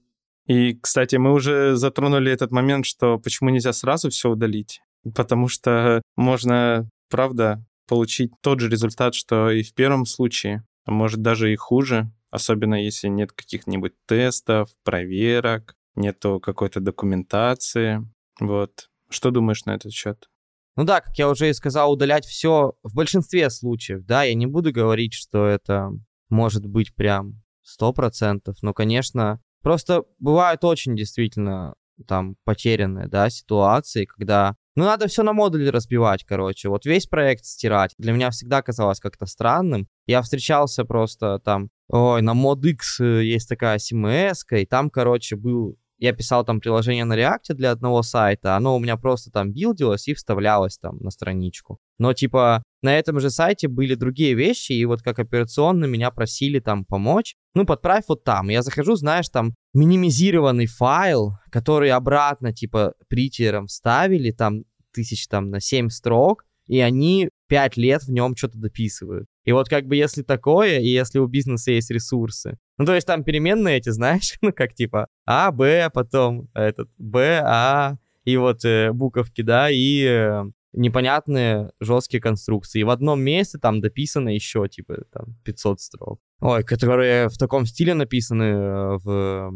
И, 0.46 0.74
кстати, 0.74 1.16
мы 1.16 1.33
уже 1.33 1.76
затронули 1.76 2.33
этот 2.33 2.50
момент, 2.50 2.87
что 2.87 3.18
почему 3.18 3.50
нельзя 3.50 3.72
сразу 3.72 4.11
все 4.11 4.31
удалить. 4.31 4.81
Потому 5.14 5.48
что 5.48 6.02
можно, 6.16 6.88
правда, 7.11 7.64
получить 7.88 8.33
тот 8.40 8.61
же 8.61 8.68
результат, 8.68 9.14
что 9.14 9.50
и 9.50 9.62
в 9.62 9.74
первом 9.74 10.07
случае, 10.07 10.64
а 10.85 10.92
может 10.92 11.22
даже 11.22 11.52
и 11.52 11.57
хуже, 11.57 12.11
особенно 12.31 12.83
если 12.83 13.09
нет 13.09 13.33
каких-нибудь 13.33 13.92
тестов, 14.07 14.70
проверок, 14.85 15.74
нету 15.94 16.40
какой-то 16.40 16.81
документации. 16.81 18.00
Вот. 18.40 18.88
Что 19.11 19.31
думаешь 19.31 19.64
на 19.64 19.74
этот 19.74 19.92
счет? 19.92 20.28
Ну 20.76 20.85
да, 20.85 21.02
как 21.02 21.18
я 21.18 21.28
уже 21.28 21.50
и 21.50 21.52
сказал, 21.52 21.92
удалять 21.92 22.24
все 22.24 22.74
в 22.83 22.94
большинстве 22.94 23.50
случаев, 23.50 24.05
да, 24.07 24.22
я 24.22 24.35
не 24.35 24.46
буду 24.46 24.72
говорить, 24.72 25.12
что 25.12 25.46
это 25.46 25.90
может 26.31 26.64
быть 26.64 26.94
прям 26.94 27.42
сто 27.62 27.92
процентов, 27.92 28.57
но, 28.62 28.72
конечно, 28.72 29.40
просто 29.62 30.05
бывают 30.18 30.64
очень 30.64 30.96
действительно 30.96 31.75
там 32.07 32.37
потерянные, 32.44 33.09
да, 33.09 33.31
ситуации, 33.31 34.05
когда 34.05 34.57
ну, 34.75 34.85
надо 34.85 35.07
все 35.07 35.22
на 35.22 35.35
модули 35.35 35.68
разбивать, 35.68 36.25
короче. 36.25 36.70
Вот 36.70 36.87
весь 36.87 37.07
проект 37.07 37.44
стирать. 37.44 37.92
Для 37.98 38.12
меня 38.12 38.31
всегда 38.31 38.62
казалось 38.62 39.01
как-то 39.01 39.27
странным. 39.27 39.87
Я 40.07 40.22
встречался 40.22 40.85
просто 40.85 41.38
там, 41.40 41.68
ой, 41.88 42.22
на 42.22 42.33
ModX 42.33 42.79
э, 43.01 43.25
есть 43.25 43.51
такая 43.51 43.77
CMS, 43.77 44.37
и 44.51 44.64
там, 44.64 44.88
короче, 44.88 45.37
был 45.37 45.77
я 45.98 46.12
писал 46.12 46.44
там 46.44 46.59
приложение 46.59 47.05
на 47.05 47.16
React 47.16 47.55
для 47.55 47.70
одного 47.70 48.03
сайта, 48.03 48.57
оно 48.57 48.75
у 48.75 48.81
меня 48.81 48.96
просто 48.96 49.31
там 49.31 49.53
билдилось 49.53 50.09
и 50.09 50.14
вставлялось 50.14 50.77
там 50.77 50.98
на 50.98 51.11
страничку. 51.11 51.79
Но 51.98 52.12
типа 52.12 52.64
на 52.82 52.98
этом 52.98 53.20
же 53.20 53.30
сайте 53.30 53.68
были 53.68 53.94
другие 53.94 54.34
вещи, 54.34 54.72
и 54.72 54.84
вот 54.84 55.02
как 55.02 55.18
операционно 55.18 55.84
меня 55.84 56.10
просили 56.10 56.58
там 56.58 56.84
помочь. 56.84 57.36
Ну, 57.54 57.64
подправь 57.64 58.04
вот 58.08 58.24
там. 58.24 58.48
Я 58.48 58.62
захожу, 58.62 58.96
знаешь, 58.96 59.28
там 59.28 59.54
минимизированный 59.72 60.66
файл, 60.66 61.34
который 61.50 61.90
обратно 61.90 62.52
типа 62.52 62.94
притером 63.08 63.66
вставили, 63.66 64.32
там 64.32 64.64
тысяч 64.92 65.28
там 65.28 65.50
на 65.50 65.60
7 65.60 65.88
строк, 65.88 66.44
и 66.66 66.80
они 66.80 67.28
5 67.48 67.76
лет 67.76 68.02
в 68.02 68.10
нем 68.10 68.36
что-то 68.36 68.58
дописывают. 68.58 69.26
И 69.44 69.52
вот 69.52 69.68
как 69.68 69.86
бы 69.86 69.96
если 69.96 70.22
такое, 70.22 70.78
и 70.78 70.88
если 70.88 71.18
у 71.18 71.26
бизнеса 71.26 71.72
есть 71.72 71.90
ресурсы, 71.90 72.58
ну, 72.78 72.86
то 72.86 72.94
есть 72.94 73.06
там 73.06 73.24
переменные 73.24 73.78
эти, 73.78 73.88
знаешь, 73.90 74.36
ну, 74.42 74.52
как 74.52 74.74
типа 74.74 75.06
А, 75.26 75.52
Б, 75.52 75.90
потом 75.92 76.48
этот 76.54 76.88
Б, 76.98 77.42
А, 77.44 77.96
и 78.24 78.36
вот 78.36 78.64
э, 78.64 78.92
буковки, 78.92 79.42
да, 79.42 79.68
и 79.70 80.04
э, 80.04 80.44
непонятные 80.72 81.72
жесткие 81.80 82.20
конструкции. 82.20 82.80
И 82.80 82.85
в 82.85 82.90
одном 82.90 83.20
месте 83.20 83.58
там 83.58 83.80
дописано 83.80 84.30
еще, 84.30 84.66
типа, 84.68 85.04
там, 85.12 85.37
500 85.44 85.80
строк. 85.80 86.20
Ой, 86.40 86.64
которые 86.64 87.28
в 87.28 87.38
таком 87.38 87.66
стиле 87.66 87.94
написаны 87.94 88.44
э, 88.44 88.98
в... 89.02 89.52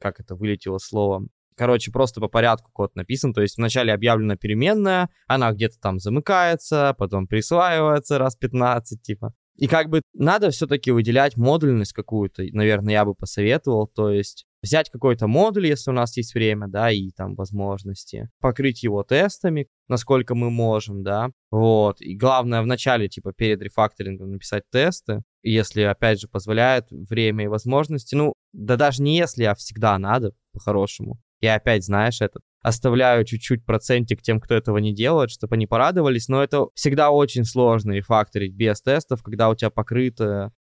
Как 0.00 0.20
это 0.20 0.34
вылетело 0.34 0.78
слово? 0.78 1.26
Короче, 1.56 1.92
просто 1.92 2.20
по 2.20 2.28
порядку 2.28 2.70
код 2.72 2.96
написан. 2.96 3.32
То 3.32 3.42
есть 3.42 3.56
вначале 3.56 3.92
объявлена 3.92 4.36
переменная, 4.36 5.08
она 5.28 5.52
где-то 5.52 5.78
там 5.80 5.98
замыкается, 5.98 6.94
потом 6.98 7.28
присваивается 7.28 8.18
раз 8.18 8.36
15, 8.36 9.00
типа. 9.02 9.32
И 9.56 9.66
как 9.66 9.88
бы 9.88 10.02
надо 10.14 10.50
все-таки 10.50 10.90
выделять 10.90 11.36
модульность 11.36 11.92
какую-то, 11.92 12.42
наверное, 12.52 12.94
я 12.94 13.04
бы 13.04 13.14
посоветовал. 13.14 13.86
То 13.86 14.10
есть 14.10 14.46
взять 14.62 14.90
какой-то 14.90 15.26
модуль, 15.26 15.66
если 15.66 15.90
у 15.90 15.94
нас 15.94 16.16
есть 16.16 16.34
время, 16.34 16.66
да, 16.68 16.90
и 16.90 17.10
там 17.10 17.34
возможности, 17.34 18.30
покрыть 18.40 18.82
его 18.82 19.02
тестами, 19.04 19.68
насколько 19.88 20.34
мы 20.34 20.50
можем, 20.50 21.02
да, 21.02 21.30
вот. 21.50 22.00
И 22.00 22.16
главное 22.16 22.62
вначале, 22.62 23.08
типа, 23.08 23.32
перед 23.32 23.60
рефакторингом 23.62 24.32
написать 24.32 24.64
тесты, 24.72 25.22
если, 25.42 25.82
опять 25.82 26.20
же, 26.20 26.28
позволяет 26.28 26.86
время 26.90 27.44
и 27.44 27.48
возможности. 27.48 28.14
Ну, 28.14 28.32
да 28.52 28.76
даже 28.76 29.02
не 29.02 29.16
если, 29.18 29.44
а 29.44 29.54
всегда 29.54 29.98
надо, 29.98 30.32
по-хорошему. 30.52 31.20
Я 31.44 31.56
опять, 31.56 31.84
знаешь, 31.84 32.22
этот 32.22 32.42
оставляю 32.62 33.26
чуть-чуть 33.26 33.66
процентик 33.66 34.22
тем, 34.22 34.40
кто 34.40 34.54
этого 34.54 34.78
не 34.78 34.94
делает, 34.94 35.30
чтобы 35.30 35.56
они 35.56 35.66
порадовались, 35.66 36.28
но 36.28 36.42
это 36.42 36.68
всегда 36.74 37.10
очень 37.10 37.44
сложно 37.44 37.92
рефакторить 37.92 38.54
без 38.54 38.80
тестов, 38.80 39.22
когда 39.22 39.50
у 39.50 39.54
тебя 39.54 39.68
покрыт 39.68 40.18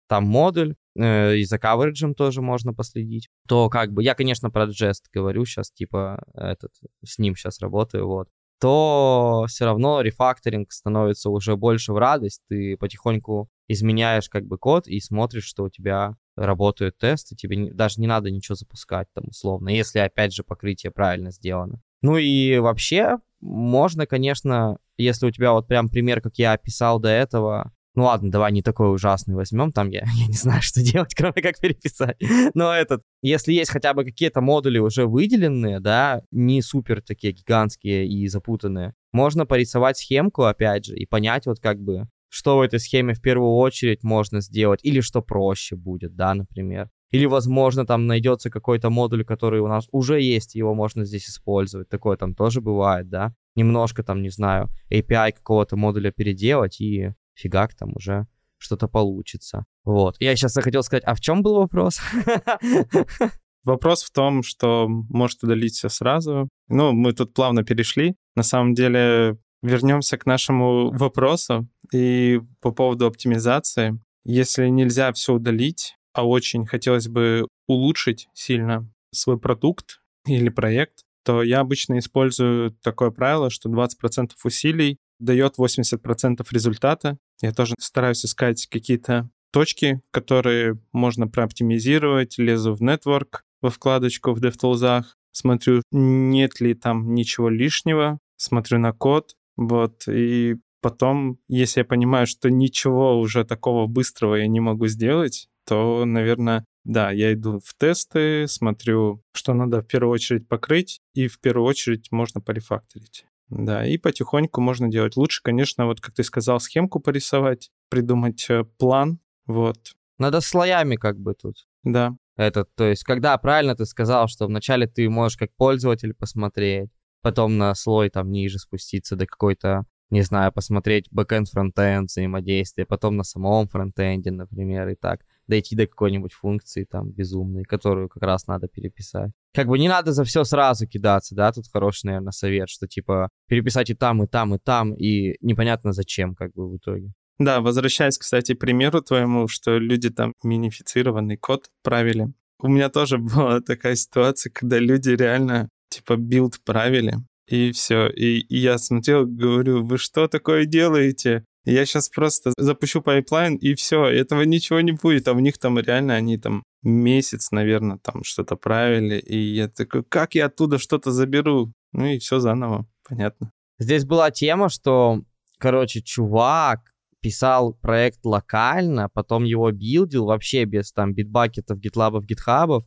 там 0.08 0.24
модуль, 0.24 0.76
э, 0.98 1.36
и 1.36 1.44
за 1.44 1.60
кавериджем 1.60 2.16
тоже 2.16 2.42
можно 2.42 2.74
последить, 2.74 3.28
то 3.48 3.70
как 3.70 3.92
бы, 3.92 4.02
я, 4.04 4.16
конечно, 4.16 4.50
про 4.50 4.68
Jest 4.68 5.04
говорю 5.14 5.46
сейчас, 5.46 5.70
типа, 5.72 6.24
этот, 6.34 6.72
с 7.06 7.20
ним 7.20 7.36
сейчас 7.36 7.60
работаю, 7.60 8.08
вот, 8.08 8.30
то 8.60 9.46
все 9.48 9.66
равно 9.66 10.02
рефакторинг 10.02 10.72
становится 10.72 11.30
уже 11.30 11.56
больше 11.56 11.94
в 11.94 11.98
радость, 11.98 12.42
ты 12.50 12.78
потихоньку 12.78 13.50
изменяешь 13.68 14.30
как 14.30 14.46
бы 14.46 14.58
код 14.58 14.88
и 14.88 15.00
смотришь, 15.00 15.46
что 15.46 15.64
у 15.64 15.70
тебя 15.70 16.16
работают 16.36 16.98
тесты, 16.98 17.36
тебе 17.36 17.56
не, 17.56 17.72
даже 17.72 18.00
не 18.02 18.08
надо 18.08 18.32
ничего 18.32 18.56
запускать 18.56 19.08
там 19.14 19.26
условно, 19.28 19.70
если 19.70 20.00
опять 20.00 20.34
же 20.34 20.44
покрытие 20.44 20.92
правильно 20.92 21.32
сделано. 21.32 21.82
Ну 22.02 22.18
и 22.18 22.58
вообще, 22.60 23.18
можно, 23.42 24.06
конечно, 24.06 24.78
если 24.98 25.26
у 25.26 25.32
тебя 25.32 25.54
вот 25.54 25.68
прям 25.68 25.90
пример, 25.90 26.22
как 26.22 26.38
я 26.38 26.54
описал 26.54 27.00
до 27.00 27.10
этого, 27.10 27.72
ну 27.96 28.04
ладно, 28.04 28.32
давай 28.32 28.52
не 28.52 28.62
такой 28.62 28.94
ужасный 28.94 29.36
возьмем, 29.36 29.72
там 29.72 29.90
я, 29.90 30.04
я 30.16 30.28
не 30.28 30.34
знаю, 30.34 30.62
что 30.62 30.82
делать, 30.82 31.14
кроме 31.18 31.42
как 31.42 31.60
переписать. 31.60 32.18
Но 32.54 32.74
этот, 32.74 33.02
если 33.22 33.54
есть 33.54 33.72
хотя 33.72 33.94
бы 33.94 34.06
какие-то 34.06 34.42
модули 34.42 34.80
уже 34.80 35.06
выделенные, 35.06 35.80
да, 35.80 36.22
не 36.32 36.62
супер 36.62 37.02
такие 37.02 37.34
гигантские 37.34 38.08
и 38.08 38.28
запутанные, 38.28 38.94
можно 39.12 39.46
порисовать 39.46 39.98
схемку, 39.98 40.44
опять 40.44 40.86
же, 40.86 40.96
и 40.96 41.06
понять 41.06 41.46
вот 41.46 41.60
как 41.60 41.80
бы, 41.82 42.08
что 42.30 42.58
в 42.58 42.62
этой 42.62 42.80
схеме 42.80 43.14
в 43.14 43.22
первую 43.22 43.56
очередь 43.56 44.04
можно 44.04 44.40
сделать, 44.42 44.80
или 44.84 45.02
что 45.02 45.22
проще 45.22 45.76
будет, 45.76 46.16
да, 46.16 46.34
например. 46.34 46.90
Или, 47.12 47.26
возможно, 47.26 47.88
там 47.88 48.06
найдется 48.06 48.52
какой-то 48.52 48.92
модуль, 48.92 49.26
который 49.26 49.62
у 49.62 49.68
нас 49.68 49.88
уже 49.92 50.22
есть, 50.22 50.54
его 50.54 50.76
можно 50.76 51.06
здесь 51.06 51.28
использовать. 51.28 51.90
Такое 51.90 52.18
там 52.18 52.36
тоже 52.36 52.62
бывает, 52.62 53.10
да. 53.10 53.34
Немножко 53.56 54.04
там, 54.04 54.22
не 54.22 54.30
знаю, 54.30 54.70
API 54.92 55.32
какого-то 55.32 55.76
модуля 55.76 56.12
переделать, 56.12 56.80
и 56.80 57.14
фигак 57.40 57.76
там 57.76 57.94
уже 57.96 58.28
что-то 58.58 58.88
получится. 58.88 59.66
Вот. 59.86 60.16
Я 60.20 60.36
сейчас 60.36 60.54
хотел 60.56 60.84
сказать, 60.84 61.04
а 61.06 61.16
в 61.16 61.22
чем 61.22 61.42
был 61.42 61.56
вопрос? 61.56 62.00
Вопрос 63.66 64.04
в 64.04 64.12
том, 64.12 64.42
что 64.42 64.88
может 64.88 65.44
удалить 65.44 65.74
все 65.74 65.90
сразу. 65.90 66.48
Ну, 66.70 66.94
мы 66.94 67.14
тут 67.14 67.34
плавно 67.34 67.64
перешли. 67.64 68.16
На 68.36 68.44
самом 68.44 68.74
деле, 68.74 69.38
вернемся 69.62 70.18
к 70.18 70.26
нашему 70.26 70.92
вопросу. 70.92 71.68
И 71.94 72.42
по 72.62 72.72
поводу 72.72 73.06
оптимизации. 73.06 74.00
Если 74.24 74.68
нельзя 74.68 75.12
все 75.14 75.34
удалить, 75.34 75.96
а 76.14 76.26
очень 76.26 76.66
хотелось 76.66 77.08
бы 77.08 77.48
улучшить 77.68 78.28
сильно 78.34 78.90
свой 79.12 79.40
продукт 79.40 80.02
или 80.26 80.50
проект, 80.50 81.04
то 81.24 81.44
я 81.44 81.60
обычно 81.60 82.00
использую 82.00 82.72
такое 82.82 83.12
правило, 83.12 83.50
что 83.50 83.70
20% 83.70 84.32
усилий 84.44 84.98
дает 85.20 85.58
80% 85.58 86.46
результата. 86.52 87.18
Я 87.42 87.54
тоже 87.54 87.76
стараюсь 87.80 88.26
искать 88.26 88.68
какие-то 88.68 89.30
точки, 89.52 90.02
которые 90.12 90.80
можно 90.92 91.28
прооптимизировать, 91.28 92.38
лезу 92.38 92.74
в 92.74 92.82
Network, 92.82 93.42
во 93.62 93.70
вкладочку 93.70 94.34
в 94.34 94.44
DevTools, 94.44 95.04
смотрю, 95.32 95.82
нет 95.92 96.60
ли 96.60 96.74
там 96.74 97.14
ничего 97.14 97.50
лишнего, 97.50 98.20
смотрю 98.38 98.80
на 98.80 98.94
код, 98.94 99.36
вот, 99.58 100.08
и 100.08 100.58
потом, 100.82 101.40
если 101.48 101.82
я 101.82 101.86
понимаю, 101.86 102.28
что 102.28 102.50
ничего 102.50 103.20
уже 103.20 103.44
такого 103.44 103.88
быстрого 103.88 104.36
я 104.36 104.48
не 104.48 104.60
могу 104.60 104.88
сделать, 104.88 105.50
то, 105.66 106.06
наверное, 106.06 106.66
да, 106.86 107.12
я 107.12 107.34
иду 107.34 107.60
в 107.64 107.76
тесты, 107.78 108.48
смотрю, 108.48 109.22
что 109.34 109.54
надо 109.54 109.82
в 109.82 109.88
первую 109.88 110.14
очередь 110.14 110.48
покрыть, 110.48 111.02
и 111.14 111.28
в 111.28 111.40
первую 111.40 111.68
очередь 111.68 112.12
можно 112.12 112.42
порефакторить. 112.42 113.26
Да, 113.50 113.86
и 113.86 113.98
потихоньку 113.98 114.62
можно 114.62 114.90
делать. 114.90 115.16
Лучше, 115.18 115.42
конечно, 115.44 115.86
вот 115.86 116.02
как 116.02 116.14
ты 116.14 116.24
сказал, 116.24 116.60
схемку 116.60 117.00
порисовать, 117.00 117.72
придумать 117.90 118.46
э, 118.50 118.64
план, 118.78 119.20
вот. 119.48 119.78
Надо 120.20 120.42
слоями 120.42 120.96
как 120.96 121.20
бы 121.20 121.34
тут. 121.34 121.68
Да. 121.84 122.16
Этот, 122.36 122.74
то 122.76 122.86
есть, 122.86 123.04
когда 123.04 123.38
правильно 123.38 123.76
ты 123.76 123.86
сказал, 123.86 124.28
что 124.28 124.46
вначале 124.46 124.88
ты 124.88 125.10
можешь 125.10 125.38
как 125.38 125.50
пользователь 125.56 126.14
посмотреть, 126.14 126.92
потом 127.22 127.58
на 127.58 127.74
слой 127.76 128.10
там 128.10 128.32
ниже 128.32 128.60
спуститься 128.60 129.16
до 129.16 129.26
какой-то, 129.26 129.84
не 130.10 130.22
знаю, 130.22 130.52
посмотреть 130.52 131.08
бэкэнд, 131.12 131.50
фронтенд, 131.50 132.10
взаимодействие, 132.10 132.86
потом 132.86 133.18
на 133.18 133.24
самом 133.24 133.68
фронтенде, 133.68 134.32
например, 134.32 134.88
и 134.90 134.96
так 134.96 135.22
дойти 135.50 135.76
до 135.76 135.88
какой-нибудь 135.88 136.34
функции 136.34 136.86
там 136.86 137.12
безумной, 137.12 137.64
которую 137.64 138.08
как 138.08 138.24
раз 138.24 138.48
надо 138.48 138.68
переписать. 138.68 139.32
Как 139.54 139.68
бы 139.68 139.78
не 139.78 139.90
надо 139.90 140.14
за 140.14 140.24
все 140.24 140.44
сразу 140.44 140.88
кидаться, 140.88 141.36
да, 141.36 141.52
тут 141.52 141.66
хороший, 141.72 142.06
наверное, 142.06 142.32
совет, 142.32 142.70
что 142.70 142.88
типа 142.88 143.30
переписать 143.48 143.90
и 143.90 143.96
там, 143.96 144.24
и 144.24 144.28
там, 144.28 144.56
и 144.56 144.60
там, 144.60 144.94
и 144.94 145.36
непонятно 145.42 145.92
зачем, 145.92 146.36
как 146.36 146.54
бы 146.54 146.70
в 146.70 146.78
итоге. 146.78 147.12
Да, 147.40 147.62
возвращаясь, 147.62 148.18
кстати, 148.18 148.54
к 148.54 148.60
примеру 148.60 149.02
твоему, 149.02 149.48
что 149.48 149.78
люди 149.78 150.10
там 150.10 150.34
минифицированный 150.44 151.38
код 151.38 151.68
правили. 151.84 152.28
У 152.62 152.68
меня 152.68 152.90
тоже 152.90 153.18
была 153.18 153.62
такая 153.62 153.96
ситуация, 153.96 154.52
когда 154.52 154.78
люди 154.78 155.10
реально 155.10 155.70
типа 155.90 156.18
build 156.18 156.60
правили, 156.64 157.16
и 157.48 157.72
все. 157.72 158.08
И, 158.10 158.40
и 158.42 158.58
я 158.58 158.78
смотрел, 158.78 159.26
говорю, 159.26 159.84
вы 159.84 159.98
что 159.98 160.28
такое 160.28 160.66
делаете? 160.66 161.46
Я 161.66 161.86
сейчас 161.86 162.10
просто 162.10 162.54
запущу 162.58 163.02
pipeline, 163.02 163.56
и 163.56 163.76
все, 163.76 164.06
этого 164.06 164.44
ничего 164.44 164.82
не 164.82 164.94
будет. 164.94 165.28
А 165.28 165.34
у 165.34 165.40
них 165.40 165.58
там 165.58 165.78
реально 165.80 166.16
они 166.16 166.38
там 166.38 166.64
месяц, 166.84 167.52
наверное, 167.52 167.98
там 167.98 168.24
что-то 168.24 168.56
правили. 168.56 169.20
И 169.20 169.38
я 169.38 169.68
такой, 169.68 170.04
как 170.04 170.36
я 170.36 170.46
оттуда 170.46 170.78
что-то 170.78 171.12
заберу? 171.12 171.74
Ну 171.92 172.06
и 172.06 172.20
все 172.20 172.40
заново, 172.40 172.88
понятно. 173.08 173.52
Здесь 173.78 174.06
была 174.06 174.32
тема, 174.32 174.70
что, 174.70 175.22
короче, 175.58 176.02
чувак 176.02 176.82
писал 177.22 177.74
проект 177.74 178.26
локально, 178.26 179.10
потом 179.10 179.44
его 179.44 179.72
билдил 179.72 180.26
вообще 180.26 180.66
без 180.66 180.92
там 180.92 181.14
битбакетов, 181.14 181.80
гитлабов, 181.80 182.26
гитхабов, 182.26 182.86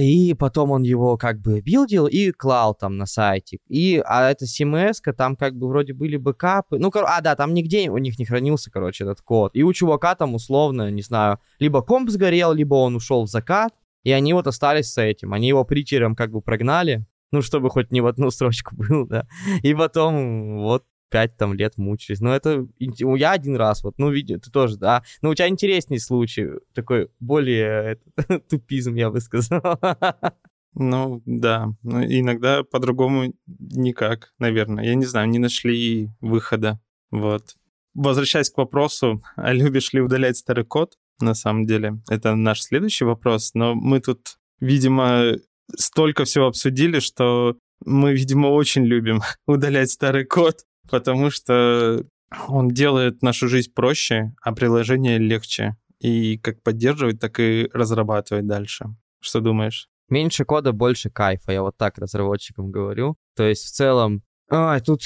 и 0.00 0.34
потом 0.34 0.70
он 0.70 0.82
его 0.82 1.18
как 1.18 1.40
бы 1.40 1.60
билдил 1.60 2.06
и 2.06 2.30
клал 2.30 2.74
там 2.74 2.96
на 2.96 3.04
сайте. 3.04 3.58
И, 3.68 4.02
а 4.06 4.30
это 4.30 4.46
CMS, 4.46 5.12
там 5.12 5.36
как 5.36 5.54
бы 5.54 5.68
вроде 5.68 5.92
были 5.92 6.16
бэкапы. 6.16 6.78
Ну, 6.78 6.90
а, 6.94 7.20
да, 7.20 7.36
там 7.36 7.52
нигде 7.52 7.90
у 7.90 7.98
них 7.98 8.18
не 8.18 8.24
хранился, 8.24 8.70
короче, 8.70 9.04
этот 9.04 9.20
код. 9.20 9.54
И 9.54 9.62
у 9.62 9.72
чувака 9.72 10.14
там 10.14 10.34
условно, 10.34 10.90
не 10.90 11.02
знаю, 11.02 11.40
либо 11.58 11.82
комп 11.82 12.08
сгорел, 12.08 12.52
либо 12.52 12.74
он 12.76 12.96
ушел 12.96 13.24
в 13.24 13.28
закат. 13.28 13.74
И 14.02 14.12
они 14.12 14.32
вот 14.32 14.46
остались 14.46 14.90
с 14.90 14.98
этим. 14.98 15.34
Они 15.34 15.48
его 15.48 15.64
притером 15.64 16.16
как 16.16 16.30
бы 16.30 16.40
прогнали. 16.40 17.04
Ну, 17.32 17.42
чтобы 17.42 17.70
хоть 17.70 17.92
не 17.92 18.00
в 18.00 18.06
одну 18.06 18.30
строчку 18.30 18.74
был, 18.78 19.06
да. 19.06 19.26
И 19.62 19.74
потом 19.74 20.62
вот 20.62 20.84
пять 21.10 21.36
там 21.36 21.54
лет 21.54 21.76
мучились. 21.76 22.20
Но 22.20 22.34
это 22.34 22.66
я 22.78 23.32
один 23.32 23.56
раз, 23.56 23.82
вот, 23.82 23.98
ну, 23.98 24.10
видишь, 24.10 24.40
ты 24.42 24.50
тоже, 24.50 24.76
да. 24.76 25.02
Но 25.22 25.30
у 25.30 25.34
тебя 25.34 25.48
интересней 25.48 25.98
случай, 25.98 26.48
такой 26.74 27.08
более 27.20 27.98
это, 28.16 28.38
тупизм, 28.48 28.94
я 28.94 29.10
бы 29.10 29.20
сказал. 29.20 29.62
Ну, 30.74 31.20
да. 31.26 31.74
Но 31.82 32.04
иногда 32.04 32.62
по-другому 32.62 33.34
никак, 33.48 34.32
наверное. 34.38 34.84
Я 34.84 34.94
не 34.94 35.04
знаю, 35.04 35.28
не 35.28 35.40
нашли 35.40 36.10
выхода. 36.20 36.80
Вот. 37.10 37.56
Возвращаясь 37.94 38.50
к 38.50 38.56
вопросу, 38.56 39.20
а 39.36 39.52
любишь 39.52 39.92
ли 39.92 40.00
удалять 40.00 40.36
старый 40.36 40.64
код? 40.64 40.94
На 41.20 41.34
самом 41.34 41.66
деле, 41.66 42.00
это 42.08 42.34
наш 42.34 42.62
следующий 42.62 43.04
вопрос, 43.04 43.50
но 43.54 43.74
мы 43.74 44.00
тут, 44.00 44.38
видимо, 44.60 45.34
столько 45.76 46.24
всего 46.24 46.46
обсудили, 46.46 47.00
что 47.00 47.58
мы, 47.84 48.14
видимо, 48.14 48.46
очень 48.46 48.84
любим 48.84 49.20
удалять 49.46 49.90
старый 49.90 50.24
код 50.24 50.60
потому 50.90 51.30
что 51.30 52.04
он 52.48 52.68
делает 52.68 53.22
нашу 53.22 53.48
жизнь 53.48 53.72
проще, 53.74 54.32
а 54.42 54.52
приложение 54.52 55.18
легче. 55.18 55.76
И 56.00 56.38
как 56.38 56.62
поддерживать, 56.62 57.20
так 57.20 57.38
и 57.40 57.68
разрабатывать 57.72 58.46
дальше. 58.46 58.86
Что 59.20 59.40
думаешь? 59.40 59.88
Меньше 60.08 60.44
кода, 60.44 60.72
больше 60.72 61.10
кайфа, 61.10 61.52
я 61.52 61.62
вот 61.62 61.76
так 61.76 61.98
разработчикам 61.98 62.70
говорю. 62.70 63.16
То 63.36 63.44
есть 63.44 63.64
в 63.64 63.70
целом, 63.70 64.22
ой, 64.50 64.80
тут, 64.80 65.02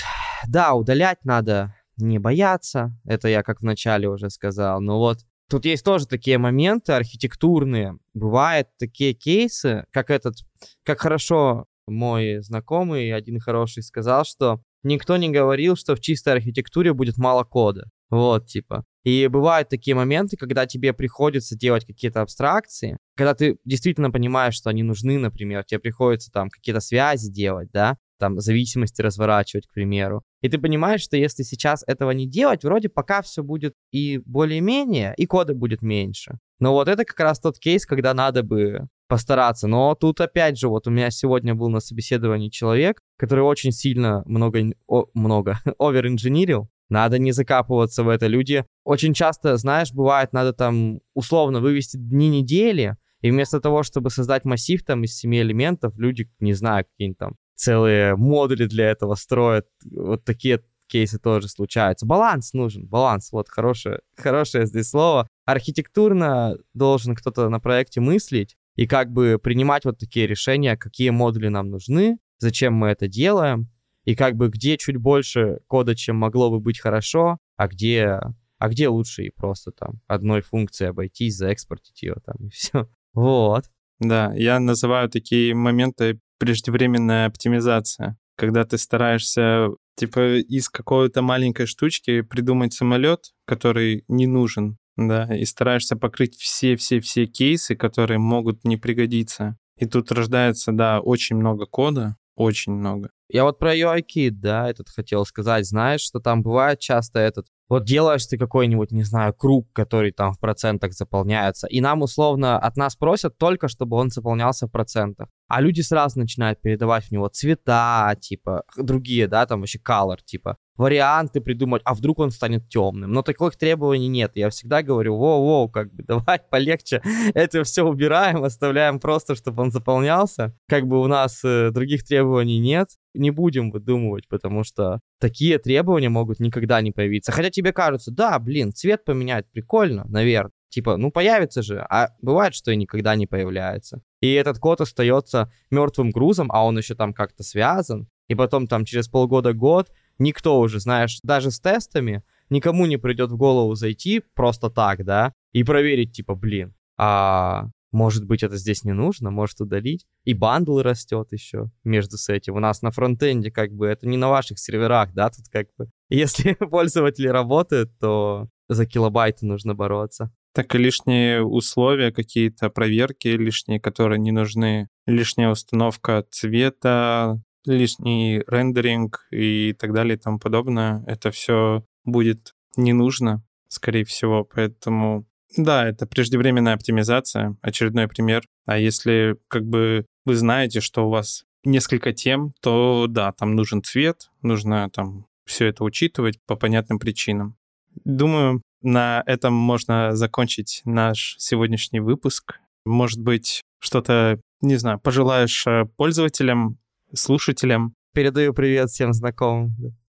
да, 0.47 0.75
удалять 0.75 1.25
надо, 1.25 1.75
не 1.97 2.19
бояться, 2.19 2.97
это 3.05 3.29
я 3.29 3.43
как 3.43 3.61
вначале 3.61 4.09
уже 4.09 4.31
сказал, 4.31 4.81
но 4.81 4.99
вот 4.99 5.19
тут 5.51 5.65
есть 5.65 5.85
тоже 5.85 6.07
такие 6.07 6.39
моменты 6.39 6.93
архитектурные. 6.93 7.99
Бывают 8.15 8.69
такие 8.79 9.15
кейсы, 9.15 9.85
как 9.91 10.11
этот, 10.11 10.37
как 10.85 11.01
хорошо 11.01 11.67
мой 11.87 12.39
знакомый, 12.41 13.13
один 13.13 13.41
хороший, 13.41 13.83
сказал, 13.83 14.25
что 14.25 14.63
никто 14.85 15.17
не 15.17 15.31
говорил, 15.31 15.77
что 15.77 15.97
в 15.97 16.01
чистой 16.01 16.35
архитектуре 16.35 16.93
будет 16.93 17.17
мало 17.17 17.45
кода. 17.45 17.89
Вот, 18.11 18.47
типа. 18.47 18.85
И 19.03 19.27
бывают 19.27 19.69
такие 19.69 19.95
моменты, 19.95 20.37
когда 20.37 20.67
тебе 20.67 20.93
приходится 20.93 21.57
делать 21.57 21.85
какие-то 21.85 22.23
абстракции, 22.23 22.97
когда 23.17 23.35
ты 23.35 23.59
действительно 23.65 24.11
понимаешь, 24.11 24.55
что 24.55 24.71
они 24.71 24.83
нужны, 24.83 25.19
например, 25.19 25.65
тебе 25.65 25.81
приходится 25.81 26.31
там 26.31 26.49
какие-то 26.49 26.81
связи 26.81 27.31
делать, 27.31 27.71
да, 27.73 27.99
там 28.19 28.41
зависимости 28.41 29.03
разворачивать, 29.03 29.67
к 29.67 29.73
примеру. 29.73 30.23
И 30.41 30.49
ты 30.49 30.59
понимаешь, 30.59 31.03
что 31.03 31.17
если 31.17 31.43
сейчас 31.43 31.83
этого 31.87 32.13
не 32.13 32.27
делать, 32.27 32.65
вроде 32.65 32.89
пока 32.89 33.21
все 33.21 33.43
будет 33.43 33.75
и 33.91 34.19
более-менее, 34.25 35.15
и 35.17 35.27
кода 35.27 35.55
будет 35.55 35.83
меньше. 35.83 36.39
Но 36.59 36.73
вот 36.73 36.89
это 36.89 37.05
как 37.05 37.19
раз 37.21 37.41
тот 37.41 37.59
кейс, 37.59 37.85
когда 37.85 38.15
надо 38.15 38.43
бы 38.43 38.87
постараться. 39.15 39.69
Но 39.69 39.95
тут 39.95 40.21
опять 40.21 40.59
же, 40.59 40.67
вот 40.67 40.89
у 40.89 40.91
меня 40.91 41.09
сегодня 41.09 41.55
был 41.55 41.69
на 41.69 41.79
собеседовании 41.79 42.49
человек, 42.49 43.01
который 43.17 43.45
очень 43.45 43.71
сильно 43.71 44.25
много, 44.27 44.73
о, 44.89 45.05
много 45.15 45.61
овер-инженерил. 45.79 46.69
Надо 46.89 47.21
не 47.21 47.31
закапываться 47.31 48.03
в 48.03 48.09
это. 48.09 48.27
Люди 48.27 48.65
очень 48.83 49.15
часто, 49.15 49.57
знаешь, 49.57 49.93
бывает, 49.93 50.33
надо 50.33 50.53
там 50.53 50.99
условно 51.15 51.61
вывести 51.61 51.97
дни 51.97 52.29
недели, 52.29 52.97
и 53.21 53.31
вместо 53.31 53.61
того, 53.61 53.85
чтобы 53.85 54.11
создать 54.11 54.45
массив 54.45 54.85
там 54.85 55.05
из 55.05 55.17
семи 55.17 55.41
элементов, 55.41 55.97
люди, 55.97 56.29
не 56.41 56.53
знаю, 56.53 56.85
какие-нибудь 56.85 57.19
там 57.19 57.37
целые 57.55 58.17
модули 58.17 58.67
для 58.67 58.91
этого 58.91 59.15
строят. 59.15 59.69
Вот 59.85 60.25
такие 60.25 60.61
кейсы 60.89 61.21
тоже 61.21 61.47
случаются. 61.47 62.05
Баланс 62.05 62.53
нужен, 62.53 62.85
баланс, 62.89 63.31
вот 63.31 63.49
хорошее, 63.49 64.01
хорошее 64.17 64.67
здесь 64.67 64.89
слово. 64.91 65.29
Архитектурно 65.45 66.57
должен 66.75 67.15
кто-то 67.15 67.49
на 67.49 67.61
проекте 67.61 68.01
мыслить, 68.01 68.57
и 68.77 68.87
как 68.87 69.11
бы 69.13 69.39
принимать 69.43 69.85
вот 69.85 69.99
такие 69.99 70.27
решения, 70.27 70.77
какие 70.77 71.11
модули 71.11 71.49
нам 71.49 71.71
нужны, 71.71 72.19
зачем 72.39 72.75
мы 72.75 72.89
это 72.89 73.09
делаем. 73.09 73.71
И 74.05 74.15
как 74.15 74.37
бы 74.37 74.49
где 74.49 74.77
чуть 74.77 74.97
больше 74.97 75.61
кода, 75.67 75.95
чем 75.95 76.17
могло 76.17 76.51
бы 76.51 76.61
быть 76.61 76.79
хорошо, 76.79 77.39
а 77.57 77.69
где, 77.69 78.21
а 78.59 78.69
где 78.69 78.89
лучше 78.89 79.25
и 79.25 79.31
просто 79.31 79.71
там 79.71 80.01
одной 80.07 80.43
функцией 80.43 80.91
обойтись, 80.91 81.37
заэкспортить 81.37 82.03
ее 82.03 82.17
там 82.25 82.47
и 82.47 82.51
все. 82.51 82.89
Вот. 83.15 83.67
Да, 84.01 84.35
я 84.35 84.59
называю 84.59 85.09
такие 85.09 85.55
моменты 85.55 86.19
преждевременная 86.39 87.27
оптимизация, 87.27 88.19
когда 88.37 88.65
ты 88.65 88.77
стараешься 88.77 89.69
типа 89.95 90.39
из 90.39 90.69
какой-то 90.69 91.23
маленькой 91.23 91.67
штучки 91.67 92.23
придумать 92.23 92.73
самолет, 92.73 93.33
который 93.47 94.05
не 94.09 94.27
нужен, 94.27 94.79
да, 94.97 95.35
и 95.35 95.45
стараешься 95.45 95.97
покрыть 95.97 96.37
все-все-все 96.37 97.27
кейсы, 97.27 97.77
которые 97.77 98.19
могут 98.19 98.65
не 98.65 98.77
пригодиться. 98.77 99.57
И 99.77 99.87
тут 99.87 100.13
рождается, 100.13 100.73
да, 100.73 101.01
очень 101.01 101.37
много 101.37 101.67
кода, 101.67 102.17
очень 102.37 102.73
много. 102.73 103.11
Я 103.29 103.45
вот 103.45 103.59
про 103.59 103.75
UIKit, 103.75 104.31
да, 104.31 104.69
этот 104.69 104.89
хотел 104.91 105.25
сказать. 105.25 105.67
Знаешь, 105.67 106.03
что 106.03 106.21
там 106.21 106.43
бывает 106.43 106.79
часто 106.79 107.19
этот... 107.19 107.47
Вот 107.69 107.85
делаешь 107.85 108.27
ты 108.27 108.37
какой-нибудь, 108.37 108.93
не 108.93 109.05
знаю, 109.05 109.33
круг, 109.33 109.73
который 109.73 110.13
там 110.13 110.35
в 110.35 110.39
процентах 110.39 110.93
заполняется, 110.93 111.67
и 111.67 111.81
нам 111.81 112.03
условно 112.03 112.59
от 112.59 112.77
нас 112.77 112.95
просят 112.95 113.39
только, 113.39 113.69
чтобы 113.69 113.97
он 113.97 114.11
заполнялся 114.11 114.67
в 114.67 114.71
процентах. 114.71 115.29
А 115.49 115.63
люди 115.63 115.81
сразу 115.81 116.19
начинают 116.19 116.61
передавать 116.61 117.07
в 117.07 117.11
него 117.11 117.27
цвета, 117.29 118.15
типа, 118.21 118.65
другие, 118.77 119.27
да, 119.29 119.47
там 119.47 119.61
вообще 119.61 119.79
color, 119.79 120.19
типа, 120.23 120.59
варианты 120.77 121.41
придумать, 121.41 121.83
а 121.85 121.95
вдруг 121.95 122.19
он 122.19 122.31
станет 122.31 122.69
темным. 122.69 123.13
Но 123.13 123.23
таких 123.23 123.57
требований 123.57 124.09
нет. 124.09 124.33
Я 124.35 124.51
всегда 124.51 124.83
говорю, 124.83 125.17
воу-воу, 125.17 125.71
как 125.71 125.93
бы 125.93 126.03
давай 126.07 126.41
полегче, 126.51 127.03
это 127.35 127.65
все 127.65 127.85
убираем, 127.85 128.45
оставляем 128.45 128.99
просто, 128.99 129.35
чтобы 129.35 129.63
он 129.63 129.71
заполнялся. 129.71 130.57
Как 130.69 130.87
бы 130.87 131.01
у 131.01 131.07
нас 131.07 131.41
э, 131.45 131.71
других 131.71 132.05
требований 132.05 132.59
нет, 132.59 132.89
не 133.15 133.31
будем 133.31 133.71
выдумывать, 133.71 134.29
потому 134.29 134.65
что 134.65 135.01
такие 135.21 135.59
требования 135.59 136.09
могут 136.09 136.41
никогда 136.41 136.81
не 136.81 136.91
появиться. 136.91 137.33
Хотя 137.33 137.51
тебе 137.51 137.73
кажется, 137.73 138.11
да, 138.11 138.39
блин, 138.39 138.73
цвет 138.73 139.05
поменять 139.05 139.47
прикольно, 139.51 140.05
наверное. 140.09 140.53
Типа, 140.75 140.97
ну 140.97 141.13
появится 141.13 141.63
же, 141.63 141.87
а 141.89 142.09
бывает, 142.21 142.53
что 142.53 142.73
и 142.73 142.77
никогда 142.77 143.15
не 143.15 143.29
появляется. 143.29 144.03
И 144.21 144.33
этот 144.33 144.59
код 144.59 144.81
остается 144.81 145.53
мертвым 145.71 146.11
грузом, 146.11 146.51
а 146.51 146.67
он 146.67 146.77
еще 146.77 146.97
там 146.97 147.15
как-то 147.15 147.45
связан. 147.45 148.09
И 148.27 148.35
потом 148.35 148.67
там 148.67 148.85
через 148.85 149.07
полгода-год 149.07 149.91
никто 150.19 150.61
уже, 150.61 150.81
знаешь, 150.81 151.19
даже 151.23 151.51
с 151.51 151.61
тестами 151.61 152.23
никому 152.51 152.87
не 152.87 152.97
придет 152.97 153.31
в 153.31 153.37
голову 153.37 153.75
зайти 153.75 154.23
просто 154.35 154.71
так, 154.71 155.05
да, 155.05 155.33
и 155.53 155.65
проверить, 155.65 156.13
типа, 156.13 156.35
блин, 156.35 156.75
а 156.97 157.69
может 157.95 158.27
быть, 158.27 158.43
это 158.43 158.57
здесь 158.57 158.83
не 158.83 158.93
нужно, 158.93 159.31
может 159.31 159.61
удалить. 159.61 160.05
И 160.25 160.35
бандл 160.35 160.81
растет 160.81 161.29
еще 161.31 161.71
между 161.85 162.19
с 162.19 162.29
этим. 162.29 162.57
У 162.57 162.59
нас 162.59 162.83
на 162.83 162.91
фронтенде 162.91 163.53
как 163.53 163.73
бы 163.73 163.87
это 163.87 164.09
не 164.09 164.17
на 164.17 164.29
ваших 164.29 164.59
серверах, 164.59 165.15
да, 165.15 165.31
тут 165.31 165.45
как 165.49 165.69
бы. 165.79 165.89
Если 166.09 166.55
пользователи 166.71 167.29
работают, 167.29 167.97
то 168.01 168.49
за 168.69 168.85
килобайты 168.85 169.47
нужно 169.47 169.77
бороться. 169.77 170.33
Так 170.55 170.75
и 170.75 170.79
лишние 170.79 171.45
условия, 171.45 172.11
какие-то 172.11 172.69
проверки 172.69 173.29
лишние, 173.29 173.79
которые 173.79 174.19
не 174.19 174.33
нужны. 174.33 174.89
Лишняя 175.07 175.51
установка 175.51 176.25
цвета, 176.31 177.41
лишний 177.67 178.43
рендеринг 178.47 179.27
и 179.31 179.75
так 179.79 179.93
далее 179.93 180.17
и 180.17 180.21
тому 180.21 180.39
подобное. 180.39 181.05
Это 181.07 181.31
все 181.31 181.85
будет 182.05 182.55
не 182.77 182.93
нужно, 182.93 183.43
скорее 183.69 184.05
всего. 184.05 184.45
Поэтому, 184.45 185.27
да, 185.57 185.87
это 185.87 186.07
преждевременная 186.07 186.75
оптимизация, 186.75 187.57
очередной 187.63 188.09
пример. 188.09 188.45
А 188.67 188.79
если 188.79 189.37
как 189.49 189.65
бы 189.65 190.07
вы 190.25 190.37
знаете, 190.37 190.81
что 190.81 191.07
у 191.07 191.11
вас 191.11 191.45
несколько 191.65 192.13
тем, 192.13 192.53
то 192.61 193.07
да, 193.09 193.33
там 193.33 193.55
нужен 193.55 193.83
цвет, 193.83 194.31
нужно 194.43 194.89
там 194.91 195.27
все 195.45 195.67
это 195.67 195.85
учитывать 195.85 196.39
по 196.47 196.57
понятным 196.57 196.99
причинам. 196.99 197.57
Думаю, 198.05 198.63
на 198.83 199.23
этом 199.27 199.55
можно 199.55 200.15
закончить 200.15 200.83
наш 200.85 201.37
сегодняшний 201.39 202.01
выпуск. 202.01 202.61
Может 202.85 203.21
быть, 203.21 203.63
что-то, 203.79 204.41
не 204.61 204.77
знаю, 204.77 204.99
пожелаешь 204.99 205.67
э, 205.67 205.87
пользователям 205.97 206.79
слушателям. 207.15 207.95
Передаю 208.13 208.55
привет 208.55 208.91
всем 208.91 209.13
знакомым. 209.13 209.75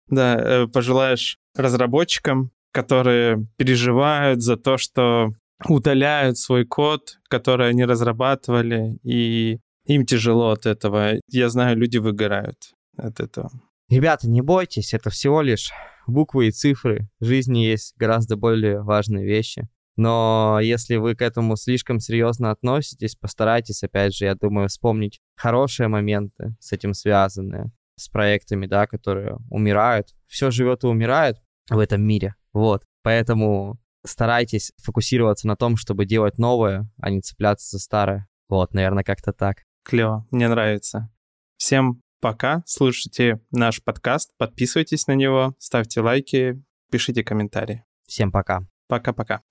Да, 0.08 0.36
э, 0.36 0.68
пожелаешь 0.68 1.38
разработчикам, 1.56 2.52
которые 2.72 3.48
переживают 3.58 4.42
за 4.42 4.58
то, 4.58 4.78
что 4.78 5.30
удаляют 5.68 6.38
свой 6.38 6.66
код, 6.66 7.18
который 7.30 7.70
они 7.70 7.86
разрабатывали, 7.86 9.00
и 9.04 9.60
им 9.86 10.06
тяжело 10.06 10.52
от 10.52 10.66
этого. 10.66 11.14
Я 11.30 11.50
знаю, 11.50 11.78
люди 11.78 11.98
выгорают 11.98 12.58
от 12.98 13.20
этого. 13.20 13.50
Ребята, 13.90 14.28
не 14.28 14.42
бойтесь, 14.42 14.94
это 14.94 15.10
всего 15.10 15.42
лишь 15.42 15.72
буквы 16.08 16.48
и 16.48 16.52
цифры. 16.52 17.08
В 17.20 17.26
жизни 17.26 17.60
есть 17.60 17.94
гораздо 17.98 18.36
более 18.36 18.82
важные 18.82 19.26
вещи. 19.26 19.68
Но 19.96 20.60
если 20.62 20.98
вы 20.98 21.16
к 21.16 21.22
этому 21.22 21.56
слишком 21.56 22.00
серьезно 22.00 22.52
относитесь, 22.52 23.16
постарайтесь, 23.16 23.84
опять 23.84 24.16
же, 24.16 24.26
я 24.26 24.36
думаю, 24.36 24.68
вспомнить 24.68 25.20
хорошие 25.36 25.88
моменты 25.88 26.56
с 26.60 26.74
этим 26.74 26.94
связанные, 26.94 27.72
с 27.98 28.10
проектами, 28.10 28.66
да, 28.66 28.88
которые 28.88 29.38
умирают. 29.50 30.10
Все 30.28 30.52
живет 30.52 30.84
и 30.84 30.88
умирает 30.88 31.38
в 31.70 31.80
этом 31.80 32.02
мире. 32.02 32.36
Вот. 32.54 32.84
Поэтому 33.04 33.80
старайтесь 34.06 34.72
фокусироваться 34.82 35.48
на 35.48 35.56
том, 35.56 35.78
чтобы 35.78 36.06
делать 36.06 36.38
новое, 36.38 36.90
а 37.02 37.10
не 37.10 37.22
цепляться 37.22 37.78
за 37.78 37.80
старое. 37.80 38.28
Вот, 38.50 38.74
наверное, 38.74 39.04
как-то 39.04 39.34
так. 39.34 39.64
Клево, 39.84 40.28
мне 40.32 40.48
нравится. 40.48 41.10
Всем 41.58 42.02
пока, 42.20 42.64
слушайте 42.66 43.40
наш 43.52 43.84
подкаст, 43.84 44.32
подписывайтесь 44.38 45.08
на 45.08 45.14
него, 45.14 45.56
ставьте 45.60 46.02
лайки, 46.02 46.62
пишите 46.92 47.24
комментарии. 47.24 47.84
Всем 48.08 48.32
пока. 48.32 48.62
Пока-пока. 48.88 49.42